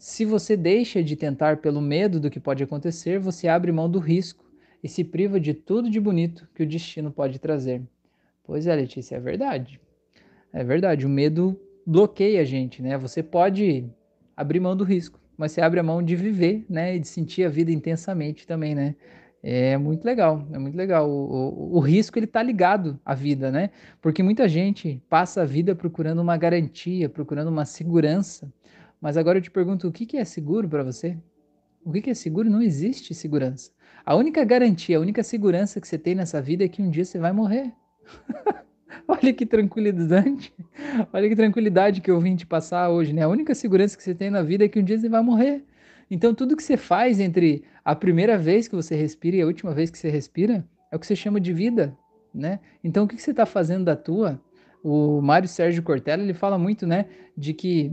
se 0.00 0.24
você 0.24 0.56
deixa 0.56 1.02
de 1.04 1.14
tentar 1.14 1.58
pelo 1.58 1.78
medo 1.78 2.18
do 2.18 2.30
que 2.30 2.40
pode 2.40 2.64
acontecer, 2.64 3.18
você 3.18 3.46
abre 3.48 3.70
mão 3.70 3.88
do 3.88 3.98
risco 3.98 4.50
e 4.82 4.88
se 4.88 5.04
priva 5.04 5.38
de 5.38 5.52
tudo 5.52 5.90
de 5.90 6.00
bonito 6.00 6.48
que 6.54 6.62
o 6.62 6.66
destino 6.66 7.10
pode 7.12 7.38
trazer. 7.38 7.82
Pois 8.42 8.66
é, 8.66 8.74
Letícia, 8.74 9.16
é 9.16 9.20
verdade. 9.20 9.78
É 10.54 10.64
verdade, 10.64 11.04
o 11.04 11.08
medo 11.08 11.60
bloqueia 11.86 12.40
a 12.40 12.44
gente, 12.44 12.80
né? 12.80 12.96
Você 12.96 13.22
pode 13.22 13.84
abrir 14.34 14.58
mão 14.58 14.74
do 14.74 14.84
risco, 14.84 15.20
mas 15.36 15.52
você 15.52 15.60
abre 15.60 15.80
a 15.80 15.82
mão 15.82 16.02
de 16.02 16.16
viver, 16.16 16.64
né? 16.66 16.96
E 16.96 16.98
de 16.98 17.06
sentir 17.06 17.44
a 17.44 17.50
vida 17.50 17.70
intensamente 17.70 18.46
também, 18.46 18.74
né? 18.74 18.96
É 19.42 19.76
muito 19.76 20.02
legal, 20.06 20.46
é 20.50 20.58
muito 20.58 20.76
legal. 20.76 21.10
O, 21.10 21.72
o, 21.72 21.76
o, 21.76 21.78
risco 21.78 22.18
ele 22.18 22.26
tá 22.26 22.42
ligado 22.42 22.98
à 23.04 23.14
vida, 23.14 23.50
né? 23.50 23.68
Porque 24.00 24.22
muita 24.22 24.48
gente 24.48 25.02
passa 25.10 25.42
a 25.42 25.44
vida 25.44 25.74
procurando 25.74 26.20
uma 26.20 26.38
garantia, 26.38 27.06
procurando 27.06 27.48
uma 27.48 27.66
segurança. 27.66 28.50
Mas 29.00 29.16
agora 29.16 29.38
eu 29.38 29.42
te 29.42 29.50
pergunto, 29.50 29.88
o 29.88 29.92
que, 29.92 30.04
que 30.04 30.16
é 30.16 30.24
seguro 30.24 30.68
para 30.68 30.82
você? 30.82 31.16
O 31.84 31.90
que, 31.90 32.02
que 32.02 32.10
é 32.10 32.14
seguro? 32.14 32.50
Não 32.50 32.60
existe 32.60 33.14
segurança. 33.14 33.70
A 34.04 34.14
única 34.14 34.44
garantia, 34.44 34.98
a 34.98 35.00
única 35.00 35.22
segurança 35.22 35.80
que 35.80 35.88
você 35.88 35.96
tem 35.96 36.14
nessa 36.14 36.40
vida 36.40 36.64
é 36.64 36.68
que 36.68 36.82
um 36.82 36.90
dia 36.90 37.04
você 37.04 37.18
vai 37.18 37.32
morrer. 37.32 37.72
Olha 39.08 39.32
que 39.32 39.46
tranquilidade. 39.46 40.52
Olha 41.12 41.28
que 41.28 41.36
tranquilidade 41.36 42.00
que 42.00 42.10
eu 42.10 42.20
vim 42.20 42.36
te 42.36 42.46
passar 42.46 42.90
hoje, 42.90 43.12
né? 43.12 43.22
A 43.22 43.28
única 43.28 43.54
segurança 43.54 43.96
que 43.96 44.02
você 44.02 44.14
tem 44.14 44.30
na 44.30 44.42
vida 44.42 44.64
é 44.64 44.68
que 44.68 44.78
um 44.78 44.84
dia 44.84 44.98
você 44.98 45.08
vai 45.08 45.22
morrer. 45.22 45.64
Então, 46.10 46.34
tudo 46.34 46.56
que 46.56 46.62
você 46.62 46.76
faz 46.76 47.20
entre 47.20 47.64
a 47.84 47.94
primeira 47.94 48.36
vez 48.36 48.68
que 48.68 48.74
você 48.74 48.96
respira 48.96 49.36
e 49.36 49.42
a 49.42 49.46
última 49.46 49.72
vez 49.72 49.90
que 49.90 49.98
você 49.98 50.10
respira 50.10 50.66
é 50.90 50.96
o 50.96 50.98
que 50.98 51.06
você 51.06 51.14
chama 51.14 51.40
de 51.40 51.52
vida, 51.52 51.96
né? 52.34 52.60
Então, 52.82 53.04
o 53.04 53.08
que 53.08 53.20
você 53.20 53.30
está 53.30 53.46
fazendo 53.46 53.84
da 53.84 53.96
tua? 53.96 54.40
O 54.82 55.20
Mário 55.20 55.48
Sérgio 55.48 55.82
Cortella, 55.82 56.22
ele 56.22 56.34
fala 56.34 56.58
muito, 56.58 56.86
né, 56.86 57.06
de 57.36 57.52
que 57.52 57.92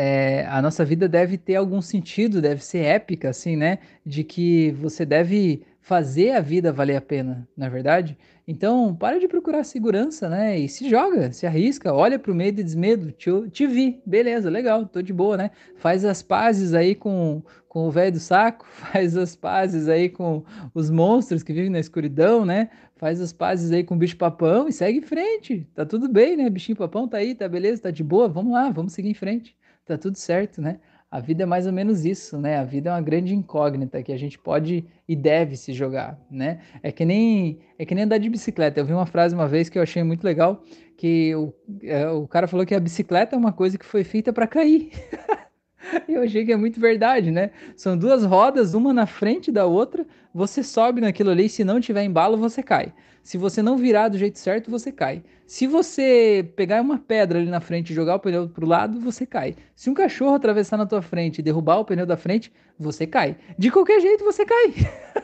é, 0.00 0.46
a 0.46 0.62
nossa 0.62 0.84
vida 0.84 1.08
deve 1.08 1.36
ter 1.36 1.56
algum 1.56 1.82
sentido, 1.82 2.40
deve 2.40 2.64
ser 2.64 2.84
épica, 2.84 3.30
assim, 3.30 3.56
né? 3.56 3.80
De 4.06 4.22
que 4.22 4.70
você 4.70 5.04
deve 5.04 5.64
fazer 5.80 6.36
a 6.36 6.40
vida 6.40 6.72
valer 6.72 6.94
a 6.94 7.00
pena, 7.00 7.48
na 7.56 7.66
é 7.66 7.68
verdade? 7.68 8.16
Então, 8.46 8.94
para 8.94 9.18
de 9.18 9.26
procurar 9.26 9.64
segurança, 9.64 10.28
né? 10.28 10.56
E 10.56 10.68
se 10.68 10.88
joga, 10.88 11.32
se 11.32 11.48
arrisca, 11.48 11.92
olha 11.92 12.16
para 12.16 12.30
o 12.30 12.34
medo 12.34 12.60
e 12.60 12.62
diz: 12.62 12.76
medo, 12.76 13.10
te, 13.10 13.28
te 13.50 13.66
vi, 13.66 14.00
beleza, 14.06 14.48
legal, 14.48 14.86
tô 14.86 15.02
de 15.02 15.12
boa, 15.12 15.36
né? 15.36 15.50
Faz 15.74 16.04
as 16.04 16.22
pazes 16.22 16.74
aí 16.74 16.94
com, 16.94 17.42
com 17.68 17.88
o 17.88 17.90
velho 17.90 18.12
do 18.12 18.20
saco, 18.20 18.66
faz 18.70 19.16
as 19.16 19.34
pazes 19.34 19.88
aí 19.88 20.08
com 20.08 20.44
os 20.74 20.90
monstros 20.90 21.42
que 21.42 21.52
vivem 21.52 21.70
na 21.70 21.80
escuridão, 21.80 22.44
né? 22.44 22.70
Faz 22.94 23.20
as 23.20 23.32
pazes 23.32 23.72
aí 23.72 23.82
com 23.82 23.96
o 23.96 23.98
bicho 23.98 24.16
papão 24.16 24.68
e 24.68 24.72
segue 24.72 24.98
em 24.98 25.02
frente. 25.02 25.68
Tá 25.74 25.84
tudo 25.84 26.08
bem, 26.08 26.36
né? 26.36 26.48
Bichinho 26.48 26.78
papão 26.78 27.08
tá 27.08 27.16
aí, 27.16 27.34
tá 27.34 27.48
beleza, 27.48 27.82
tá 27.82 27.90
de 27.90 28.04
boa, 28.04 28.28
vamos 28.28 28.52
lá, 28.52 28.70
vamos 28.70 28.92
seguir 28.92 29.10
em 29.10 29.14
frente. 29.14 29.57
Tá 29.88 29.96
tudo 29.96 30.18
certo, 30.18 30.60
né? 30.60 30.80
A 31.10 31.18
vida 31.18 31.44
é 31.44 31.46
mais 31.46 31.66
ou 31.66 31.72
menos 31.72 32.04
isso, 32.04 32.38
né? 32.38 32.58
A 32.58 32.64
vida 32.64 32.90
é 32.90 32.92
uma 32.92 33.00
grande 33.00 33.34
incógnita 33.34 34.02
que 34.02 34.12
a 34.12 34.18
gente 34.18 34.38
pode 34.38 34.84
e 35.08 35.16
deve 35.16 35.56
se 35.56 35.72
jogar, 35.72 36.20
né? 36.30 36.60
É 36.82 36.92
que 36.92 37.06
nem 37.06 37.60
é 37.78 37.86
que 37.86 37.94
nem 37.94 38.04
andar 38.04 38.18
de 38.18 38.28
bicicleta. 38.28 38.78
Eu 38.78 38.84
vi 38.84 38.92
uma 38.92 39.06
frase 39.06 39.34
uma 39.34 39.48
vez 39.48 39.70
que 39.70 39.78
eu 39.78 39.82
achei 39.82 40.02
muito 40.02 40.22
legal, 40.22 40.62
que 40.98 41.34
o, 41.34 41.54
é, 41.82 42.06
o 42.10 42.28
cara 42.28 42.46
falou 42.46 42.66
que 42.66 42.74
a 42.74 42.80
bicicleta 42.80 43.34
é 43.34 43.38
uma 43.38 43.50
coisa 43.50 43.78
que 43.78 43.86
foi 43.86 44.04
feita 44.04 44.30
para 44.30 44.46
cair. 44.46 44.90
Eu 46.06 46.22
achei 46.22 46.44
que 46.44 46.52
é 46.52 46.56
muito 46.56 46.78
verdade, 46.78 47.30
né? 47.30 47.50
São 47.76 47.96
duas 47.96 48.24
rodas, 48.24 48.74
uma 48.74 48.92
na 48.92 49.06
frente 49.06 49.50
da 49.50 49.64
outra, 49.64 50.06
você 50.38 50.62
sobe 50.62 51.00
naquilo 51.00 51.30
ali, 51.30 51.48
se 51.48 51.64
não 51.64 51.80
tiver 51.80 52.04
embalo, 52.04 52.36
você 52.36 52.62
cai. 52.62 52.92
Se 53.24 53.36
você 53.36 53.60
não 53.60 53.76
virar 53.76 54.08
do 54.08 54.16
jeito 54.16 54.38
certo, 54.38 54.70
você 54.70 54.92
cai. 54.92 55.22
Se 55.46 55.66
você 55.66 56.48
pegar 56.54 56.80
uma 56.80 56.96
pedra 56.96 57.40
ali 57.40 57.50
na 57.50 57.60
frente 57.60 57.90
e 57.90 57.94
jogar 57.94 58.14
o 58.14 58.20
pneu 58.20 58.48
pro 58.48 58.64
lado, 58.64 59.00
você 59.00 59.26
cai. 59.26 59.56
Se 59.74 59.90
um 59.90 59.94
cachorro 59.94 60.34
atravessar 60.34 60.76
na 60.76 60.86
tua 60.86 61.02
frente 61.02 61.38
e 61.38 61.42
derrubar 61.42 61.78
o 61.78 61.84
pneu 61.84 62.06
da 62.06 62.16
frente, 62.16 62.52
você 62.78 63.06
cai. 63.06 63.36
De 63.58 63.70
qualquer 63.70 64.00
jeito, 64.00 64.24
você 64.24 64.44
cai. 64.46 64.74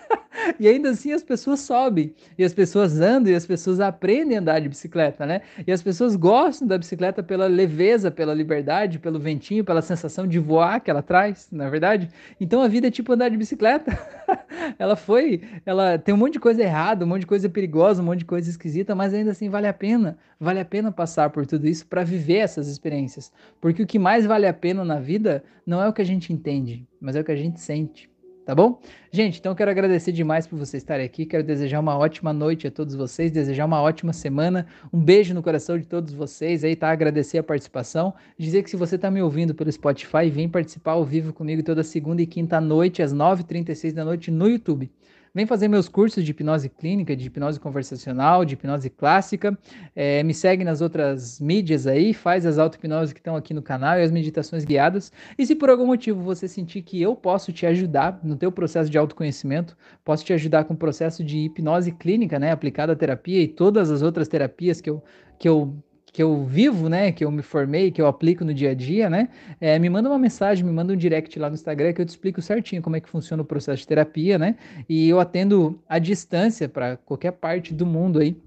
e 0.58 0.66
ainda 0.66 0.90
assim 0.90 1.12
as 1.12 1.22
pessoas 1.22 1.60
sobem, 1.60 2.14
e 2.36 2.44
as 2.44 2.52
pessoas 2.52 3.00
andam, 3.00 3.32
e 3.32 3.36
as 3.36 3.46
pessoas 3.46 3.80
aprendem 3.80 4.36
a 4.36 4.40
andar 4.40 4.60
de 4.60 4.68
bicicleta, 4.68 5.24
né? 5.24 5.42
E 5.66 5.70
as 5.70 5.82
pessoas 5.82 6.16
gostam 6.16 6.66
da 6.66 6.76
bicicleta 6.76 7.22
pela 7.22 7.46
leveza, 7.46 8.10
pela 8.10 8.34
liberdade, 8.34 8.98
pelo 8.98 9.20
ventinho, 9.20 9.64
pela 9.64 9.80
sensação 9.80 10.26
de 10.26 10.38
voar 10.38 10.80
que 10.80 10.90
ela 10.90 11.02
traz, 11.02 11.48
na 11.52 11.66
é 11.66 11.70
verdade. 11.70 12.08
Então 12.40 12.60
a 12.60 12.68
vida 12.68 12.88
é 12.88 12.90
tipo 12.90 13.12
andar 13.12 13.28
de 13.28 13.36
bicicleta. 13.36 13.96
ela 14.78 14.96
foi, 15.04 15.42
ela 15.66 15.98
tem 15.98 16.14
um 16.14 16.18
monte 16.18 16.34
de 16.34 16.40
coisa 16.40 16.62
errada, 16.62 17.04
um 17.04 17.08
monte 17.08 17.20
de 17.20 17.26
coisa 17.26 17.48
perigosa, 17.48 18.02
um 18.02 18.04
monte 18.06 18.20
de 18.20 18.24
coisa 18.24 18.48
esquisita, 18.48 18.94
mas 18.94 19.12
ainda 19.12 19.32
assim 19.32 19.48
vale 19.48 19.66
a 19.66 19.72
pena, 19.72 20.16
vale 20.40 20.60
a 20.60 20.64
pena 20.64 20.90
passar 20.90 21.30
por 21.30 21.46
tudo 21.46 21.68
isso 21.68 21.86
para 21.86 22.02
viver 22.02 22.38
essas 22.38 22.68
experiências, 22.68 23.30
porque 23.60 23.82
o 23.82 23.86
que 23.86 23.98
mais 23.98 24.24
vale 24.24 24.46
a 24.46 24.54
pena 24.54 24.84
na 24.84 24.98
vida 24.98 25.44
não 25.66 25.82
é 25.82 25.88
o 25.88 25.92
que 25.92 26.02
a 26.02 26.06
gente 26.06 26.32
entende, 26.32 26.86
mas 27.00 27.16
é 27.16 27.20
o 27.20 27.24
que 27.24 27.32
a 27.32 27.36
gente 27.36 27.60
sente 27.60 28.10
tá 28.44 28.54
bom? 28.54 28.80
Gente, 29.10 29.38
então 29.38 29.52
eu 29.52 29.56
quero 29.56 29.70
agradecer 29.70 30.12
demais 30.12 30.46
por 30.46 30.58
vocês 30.58 30.82
estarem 30.82 31.06
aqui, 31.06 31.24
quero 31.24 31.42
desejar 31.42 31.80
uma 31.80 31.96
ótima 31.96 32.32
noite 32.32 32.66
a 32.66 32.70
todos 32.70 32.94
vocês, 32.94 33.30
desejar 33.30 33.64
uma 33.64 33.80
ótima 33.80 34.12
semana, 34.12 34.66
um 34.92 35.00
beijo 35.00 35.32
no 35.32 35.42
coração 35.42 35.78
de 35.78 35.86
todos 35.86 36.12
vocês 36.12 36.64
aí, 36.64 36.76
tá? 36.76 36.90
Agradecer 36.90 37.38
a 37.38 37.42
participação, 37.42 38.14
dizer 38.38 38.62
que 38.62 38.70
se 38.70 38.76
você 38.76 38.98
tá 38.98 39.10
me 39.10 39.22
ouvindo 39.22 39.54
pelo 39.54 39.70
Spotify, 39.72 40.28
vem 40.30 40.48
participar 40.48 40.92
ao 40.92 41.04
vivo 41.04 41.32
comigo 41.32 41.62
toda 41.62 41.82
segunda 41.82 42.22
e 42.22 42.26
quinta 42.26 42.60
noite, 42.60 43.02
às 43.02 43.14
9h36 43.14 43.92
da 43.92 44.04
noite 44.04 44.30
no 44.30 44.48
YouTube. 44.48 44.90
Vem 45.34 45.46
fazer 45.46 45.66
meus 45.66 45.88
cursos 45.88 46.22
de 46.24 46.30
hipnose 46.30 46.68
clínica, 46.68 47.16
de 47.16 47.26
hipnose 47.26 47.58
conversacional, 47.58 48.44
de 48.44 48.54
hipnose 48.54 48.88
clássica. 48.88 49.58
É, 49.96 50.22
me 50.22 50.32
segue 50.32 50.62
nas 50.62 50.80
outras 50.80 51.40
mídias 51.40 51.88
aí, 51.88 52.14
faz 52.14 52.46
as 52.46 52.56
auto-hipnoses 52.56 53.12
que 53.12 53.18
estão 53.18 53.34
aqui 53.34 53.52
no 53.52 53.60
canal 53.60 53.98
e 53.98 54.02
as 54.02 54.12
meditações 54.12 54.64
guiadas. 54.64 55.10
E 55.36 55.44
se 55.44 55.56
por 55.56 55.70
algum 55.70 55.86
motivo 55.86 56.22
você 56.22 56.46
sentir 56.46 56.82
que 56.82 57.02
eu 57.02 57.16
posso 57.16 57.52
te 57.52 57.66
ajudar 57.66 58.20
no 58.22 58.36
teu 58.36 58.52
processo 58.52 58.88
de 58.88 58.96
autoconhecimento, 58.96 59.76
posso 60.04 60.24
te 60.24 60.32
ajudar 60.32 60.66
com 60.66 60.74
o 60.74 60.76
processo 60.76 61.24
de 61.24 61.38
hipnose 61.38 61.90
clínica, 61.90 62.38
né, 62.38 62.52
aplicada 62.52 62.92
à 62.92 62.96
terapia 62.96 63.42
e 63.42 63.48
todas 63.48 63.90
as 63.90 64.02
outras 64.02 64.28
terapias 64.28 64.80
que 64.80 64.88
eu, 64.88 65.02
que 65.36 65.48
eu 65.48 65.74
que 66.14 66.22
eu 66.22 66.44
vivo, 66.44 66.88
né, 66.88 67.10
que 67.10 67.24
eu 67.24 67.30
me 67.30 67.42
formei, 67.42 67.90
que 67.90 68.00
eu 68.00 68.06
aplico 68.06 68.44
no 68.44 68.54
dia 68.54 68.70
a 68.70 68.74
dia, 68.74 69.10
né, 69.10 69.28
é, 69.60 69.76
me 69.80 69.90
manda 69.90 70.08
uma 70.08 70.18
mensagem, 70.18 70.64
me 70.64 70.70
manda 70.70 70.92
um 70.92 70.96
direct 70.96 71.36
lá 71.40 71.48
no 71.48 71.56
Instagram 71.56 71.92
que 71.92 72.00
eu 72.00 72.06
te 72.06 72.10
explico 72.10 72.40
certinho 72.40 72.80
como 72.80 72.94
é 72.94 73.00
que 73.00 73.08
funciona 73.08 73.42
o 73.42 73.44
processo 73.44 73.80
de 73.80 73.88
terapia, 73.88 74.38
né, 74.38 74.54
e 74.88 75.08
eu 75.08 75.18
atendo 75.18 75.82
à 75.88 75.98
distância 75.98 76.68
para 76.68 76.96
qualquer 76.98 77.32
parte 77.32 77.74
do 77.74 77.84
mundo 77.84 78.20
aí. 78.20 78.40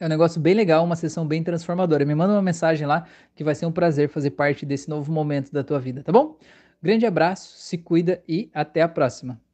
É 0.00 0.06
um 0.06 0.08
negócio 0.08 0.40
bem 0.40 0.52
legal, 0.52 0.84
uma 0.84 0.96
sessão 0.96 1.24
bem 1.24 1.42
transformadora. 1.44 2.04
Me 2.04 2.14
manda 2.14 2.34
uma 2.34 2.42
mensagem 2.42 2.86
lá 2.86 3.06
que 3.34 3.42
vai 3.42 3.54
ser 3.54 3.64
um 3.66 3.72
prazer 3.72 4.10
fazer 4.10 4.32
parte 4.32 4.66
desse 4.66 4.90
novo 4.90 5.10
momento 5.10 5.52
da 5.52 5.64
tua 5.64 5.78
vida, 5.78 6.02
tá 6.02 6.12
bom? 6.12 6.36
Grande 6.82 7.06
abraço, 7.06 7.56
se 7.56 7.78
cuida 7.78 8.20
e 8.28 8.50
até 8.52 8.82
a 8.82 8.88
próxima. 8.88 9.45